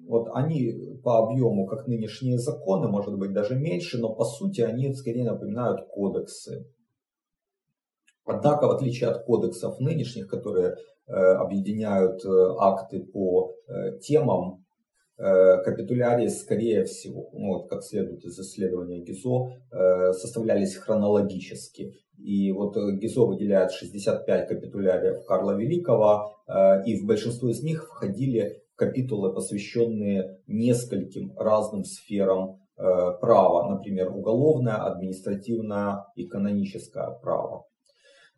вот 0.05 0.27
они 0.33 0.73
по 1.03 1.19
объему, 1.19 1.65
как 1.65 1.87
нынешние 1.87 2.37
законы, 2.37 2.89
может 2.89 3.17
быть 3.17 3.31
даже 3.31 3.55
меньше, 3.55 3.99
но 3.99 4.13
по 4.13 4.25
сути 4.25 4.61
они 4.61 4.93
скорее 4.93 5.23
напоминают 5.23 5.87
кодексы. 5.89 6.65
Однако, 8.25 8.67
в 8.67 8.71
отличие 8.71 9.09
от 9.09 9.25
кодексов 9.25 9.79
нынешних, 9.79 10.27
которые 10.27 10.75
э, 11.07 11.13
объединяют 11.13 12.23
э, 12.25 12.29
акты 12.59 12.99
по 13.01 13.53
темам, 14.01 14.59
капитулярии, 15.15 16.27
скорее 16.27 16.85
всего, 16.85 17.29
ну, 17.33 17.53
вот 17.53 17.69
как 17.69 17.83
следует 17.83 18.25
из 18.25 18.37
исследования 18.39 18.99
ГИЗО, 18.99 20.11
составлялись 20.11 20.75
хронологически. 20.75 21.93
И 22.23 22.51
вот 22.53 22.77
э, 22.77 22.95
ГИСО 22.95 23.25
выделяет 23.25 23.73
65 23.73 24.47
капитуляриев 24.47 25.25
Карла 25.25 25.57
Великого, 25.57 26.37
э, 26.47 26.85
и 26.85 27.01
в 27.01 27.05
большинство 27.05 27.49
из 27.49 27.61
них 27.61 27.85
входили 27.85 28.63
капитулы, 28.75 29.33
посвященные 29.33 30.39
нескольким 30.47 31.37
разным 31.37 31.83
сферам 31.83 32.61
э, 32.77 33.11
права, 33.19 33.69
например, 33.69 34.15
уголовное, 34.15 34.75
административное 34.75 36.05
и 36.15 36.25
каноническое 36.25 37.09
право. 37.21 37.65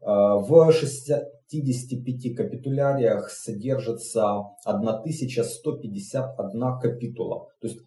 В 0.01 0.71
65 0.71 2.35
капитуляриях 2.35 3.29
содержится 3.29 4.41
1151 4.65 6.79
капитула. 6.79 7.47
То 7.59 7.67
есть 7.67 7.79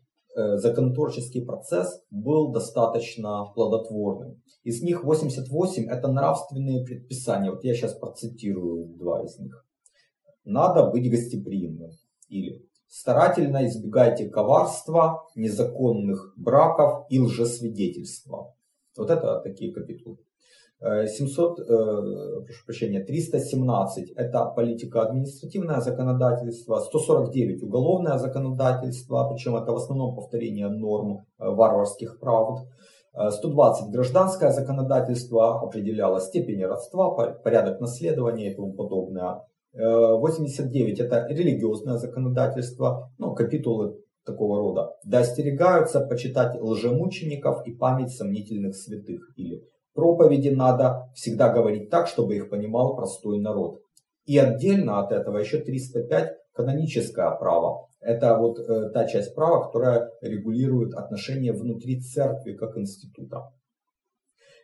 законотворческий 0.56 1.44
процесс 1.44 2.02
был 2.10 2.52
достаточно 2.52 3.44
плодотворным. 3.54 4.40
Из 4.62 4.82
них 4.82 5.04
88 5.04 5.88
это 5.88 6.08
нравственные 6.08 6.84
предписания. 6.84 7.50
Вот 7.50 7.64
я 7.64 7.74
сейчас 7.74 7.94
процитирую 7.94 8.86
два 8.96 9.24
из 9.24 9.38
них. 9.38 9.66
Надо 10.44 10.90
быть 10.90 11.10
гостеприимным. 11.10 11.90
Или 12.28 12.68
старательно 12.86 13.66
избегайте 13.66 14.28
коварства, 14.28 15.26
незаконных 15.34 16.34
браков 16.36 17.06
и 17.10 17.18
лжесвидетельства. 17.18 18.54
Вот 18.96 19.10
это 19.10 19.40
такие 19.40 19.72
капитулы. 19.72 20.18
700, 20.80 21.58
э, 21.58 21.62
э, 21.62 22.40
прошу 22.44 22.64
прощения, 22.66 23.00
317 23.04 24.12
это 24.14 24.44
политика 24.44 25.02
административное 25.02 25.80
законодательство, 25.80 26.78
149 26.78 27.64
уголовное 27.64 28.18
законодательство, 28.18 29.28
причем 29.28 29.56
это 29.56 29.72
в 29.72 29.76
основном 29.76 30.14
повторение 30.14 30.68
норм 30.68 31.26
э, 31.38 31.48
варварских 31.48 32.20
правд. 32.20 32.66
120 33.30 33.90
гражданское 33.90 34.52
законодательство 34.52 35.60
определяло 35.60 36.20
степень 36.20 36.64
родства, 36.64 37.10
порядок 37.10 37.80
наследования 37.80 38.52
и 38.52 38.54
тому 38.54 38.74
подобное. 38.74 39.42
89 39.72 41.00
это 41.00 41.26
религиозное 41.28 41.96
законодательство, 41.96 43.10
ну, 43.18 43.34
капитулы 43.34 43.96
такого 44.24 44.58
рода. 44.58 44.92
Да 45.04 45.24
почитать 46.06 46.60
лжемучеников 46.60 47.66
и 47.66 47.72
память 47.72 48.12
сомнительных 48.12 48.76
святых 48.76 49.32
или 49.34 49.64
Проповеди 49.98 50.50
надо 50.50 51.10
всегда 51.12 51.52
говорить 51.52 51.90
так, 51.90 52.06
чтобы 52.06 52.36
их 52.36 52.50
понимал 52.50 52.94
простой 52.94 53.40
народ. 53.40 53.80
И 54.26 54.38
отдельно 54.38 55.00
от 55.00 55.10
этого 55.10 55.38
еще 55.38 55.58
305 55.58 56.36
каноническое 56.52 57.28
право. 57.32 57.88
Это 58.00 58.36
вот 58.38 58.60
э, 58.60 58.90
та 58.90 59.08
часть 59.08 59.34
права, 59.34 59.64
которая 59.64 60.12
регулирует 60.20 60.94
отношения 60.94 61.52
внутри 61.52 62.00
церкви 62.00 62.52
как 62.52 62.78
института. 62.78 63.50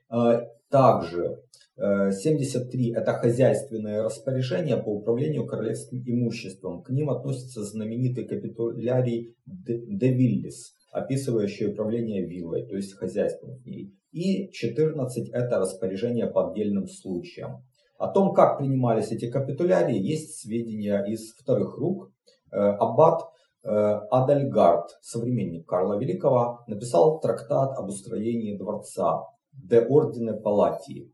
Э, 0.09 0.43
также 0.71 1.43
э, 1.79 2.13
73 2.13 2.95
это 2.95 3.15
хозяйственные 3.15 4.03
распоряжения 4.03 4.77
по 4.77 4.91
управлению 4.91 5.49
королевским 5.49 6.01
имуществом. 6.07 6.85
К 6.85 6.91
ним 6.91 7.11
относится 7.11 7.65
знаменитый 7.65 8.25
капитулярий 8.25 9.35
де 9.47 10.13
Виллис, 10.13 10.77
описывающий 10.95 11.73
управление 11.73 12.25
виллой, 12.25 12.67
то 12.67 12.77
есть 12.77 12.95
хозяйством 12.95 13.57
в 13.57 13.67
ней. 13.67 13.93
И 14.13 14.49
14 14.51 15.29
это 15.31 15.59
распоряжение 15.59 16.29
по 16.29 16.51
отдельным 16.51 16.87
случаям. 16.87 17.65
О 17.99 18.09
том, 18.09 18.33
как 18.33 18.59
принимались 18.59 19.11
эти 19.11 19.29
капитулярии, 19.29 19.99
есть 19.99 20.41
сведения 20.41 21.05
из 21.05 21.35
вторых 21.35 21.77
рук. 21.79 22.11
Э, 22.53 22.57
аббат 22.57 23.23
э, 23.65 23.69
Адальгард, 23.69 24.91
современник 25.01 25.67
Карла 25.67 25.99
Великого, 25.99 26.61
написал 26.69 27.19
трактат 27.21 27.77
об 27.77 27.89
устроении 27.89 28.57
дворца 28.57 29.25
«De 29.53 29.85
Ordine 29.89 30.41
Palatii». 30.41 31.11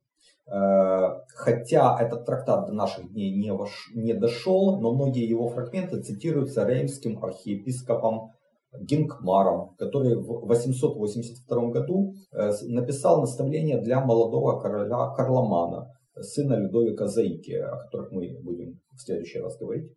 Э, 0.52 1.20
хотя 1.34 1.96
этот 1.98 2.26
трактат 2.26 2.66
до 2.66 2.72
наших 2.72 3.10
дней 3.12 3.34
не, 3.34 3.52
вош... 3.52 3.90
не 3.94 4.12
дошел, 4.12 4.78
но 4.78 4.92
многие 4.92 5.26
его 5.26 5.48
фрагменты 5.48 6.02
цитируются 6.02 6.66
реймским 6.66 7.24
архиепископом 7.24 8.32
Гингмаром, 8.78 9.74
который 9.76 10.16
в 10.16 10.46
882 10.46 11.70
году 11.70 12.14
э, 12.32 12.52
написал 12.68 13.20
наставление 13.20 13.80
для 13.80 14.04
молодого 14.04 14.60
короля 14.60 15.12
Карломана, 15.16 15.92
сына 16.20 16.54
Людовика 16.54 17.06
Заики, 17.06 17.52
о 17.52 17.76
которых 17.76 18.12
мы 18.12 18.38
будем 18.42 18.80
в 18.92 19.00
следующий 19.00 19.40
раз 19.40 19.58
говорить. 19.58 19.90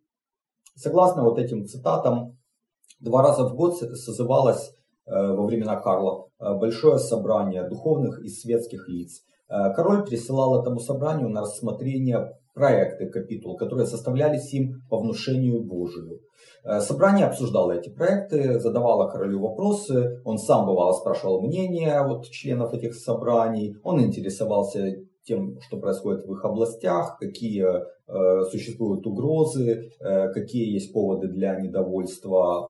Согласно 0.74 1.22
вот 1.22 1.38
этим 1.38 1.66
цитатам, 1.66 2.36
два 3.00 3.22
раза 3.22 3.48
в 3.48 3.54
год 3.54 3.76
созывалось 3.76 4.74
э, 5.06 5.10
во 5.12 5.46
времена 5.46 5.76
Карла 5.76 6.26
э, 6.40 6.54
большое 6.54 6.98
собрание 6.98 7.68
духовных 7.68 8.20
и 8.20 8.28
светских 8.28 8.88
лиц. 8.88 9.22
Король 9.46 10.06
присылал 10.06 10.60
этому 10.60 10.80
собранию 10.80 11.28
на 11.28 11.42
рассмотрение 11.42 12.34
проекты 12.54 13.06
капитул, 13.06 13.56
которые 13.56 13.86
составлялись 13.86 14.52
им 14.54 14.82
по 14.88 14.98
внушению 14.98 15.62
Божию. 15.62 16.20
Э, 16.64 16.80
собрание 16.80 17.26
обсуждало 17.26 17.72
эти 17.72 17.90
проекты, 17.90 18.58
задавало 18.60 19.10
королю 19.10 19.40
вопросы, 19.40 20.20
он 20.24 20.38
сам 20.38 20.66
бывало 20.66 20.92
спрашивал 20.92 21.42
мнение 21.42 22.02
вот, 22.06 22.26
членов 22.30 22.72
этих 22.72 22.94
собраний, 22.94 23.76
он 23.82 24.00
интересовался 24.00 24.96
тем, 25.24 25.58
что 25.60 25.78
происходит 25.78 26.26
в 26.26 26.32
их 26.32 26.44
областях, 26.44 27.18
какие 27.18 27.66
э, 27.66 28.44
существуют 28.50 29.06
угрозы, 29.06 29.90
э, 30.00 30.32
какие 30.32 30.72
есть 30.72 30.92
поводы 30.92 31.28
для 31.28 31.58
недовольства. 31.60 32.68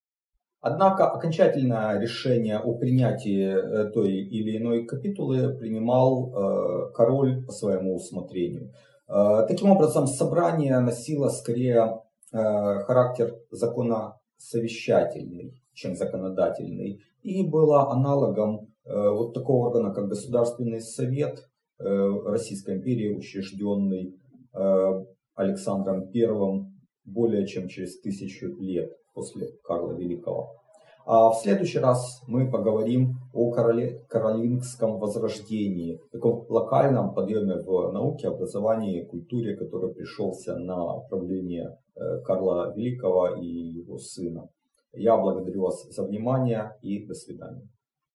Однако 0.60 1.10
окончательное 1.10 2.00
решение 2.00 2.58
о 2.58 2.72
принятии 2.74 3.52
э, 3.52 3.90
той 3.90 4.12
или 4.12 4.56
иной 4.56 4.86
капитулы 4.86 5.54
принимал 5.58 6.32
э, 6.32 6.92
король 6.94 7.44
по 7.44 7.52
своему 7.52 7.96
усмотрению. 7.96 8.72
Э, 9.08 9.44
таким 9.46 9.70
образом, 9.70 10.06
собрание 10.06 10.78
носило 10.80 11.28
скорее 11.28 12.00
э, 12.32 12.36
характер 12.36 13.34
закона 13.50 14.18
совещательный, 14.36 15.60
чем 15.72 15.96
законодательный, 15.96 17.02
и 17.22 17.46
было 17.46 17.90
аналогом 17.90 18.72
э, 18.84 18.92
вот 18.92 19.34
такого 19.34 19.68
органа, 19.68 19.92
как 19.92 20.08
Государственный 20.08 20.80
совет, 20.80 21.48
Российской 21.76 22.76
империи, 22.76 23.16
учрежденный 23.16 24.16
Александром 25.34 26.08
I 26.14 26.68
более 27.04 27.48
чем 27.48 27.66
через 27.66 28.00
тысячу 28.00 28.54
лет 28.60 28.92
после 29.12 29.48
Карла 29.64 29.92
Великого. 29.94 30.63
А 31.06 31.30
в 31.30 31.36
следующий 31.36 31.80
раз 31.80 32.22
мы 32.26 32.50
поговорим 32.50 33.16
о 33.34 33.50
короле, 33.50 34.00
каролингском 34.08 34.98
возрождении, 34.98 36.00
таком 36.10 36.46
локальном 36.48 37.12
подъеме 37.12 37.56
в 37.56 37.92
науке, 37.92 38.28
образовании, 38.28 39.04
культуре, 39.04 39.54
который 39.54 39.92
пришелся 39.92 40.56
на 40.56 41.00
правление 41.10 41.76
э, 41.94 42.20
Карла 42.22 42.72
Великого 42.74 43.36
и 43.36 43.46
его 43.46 43.98
сына. 43.98 44.48
Я 44.94 45.18
благодарю 45.18 45.64
вас 45.64 45.84
за 45.90 46.04
внимание 46.04 46.76
и 46.80 47.04
до 47.04 47.12
свидания. 47.12 47.68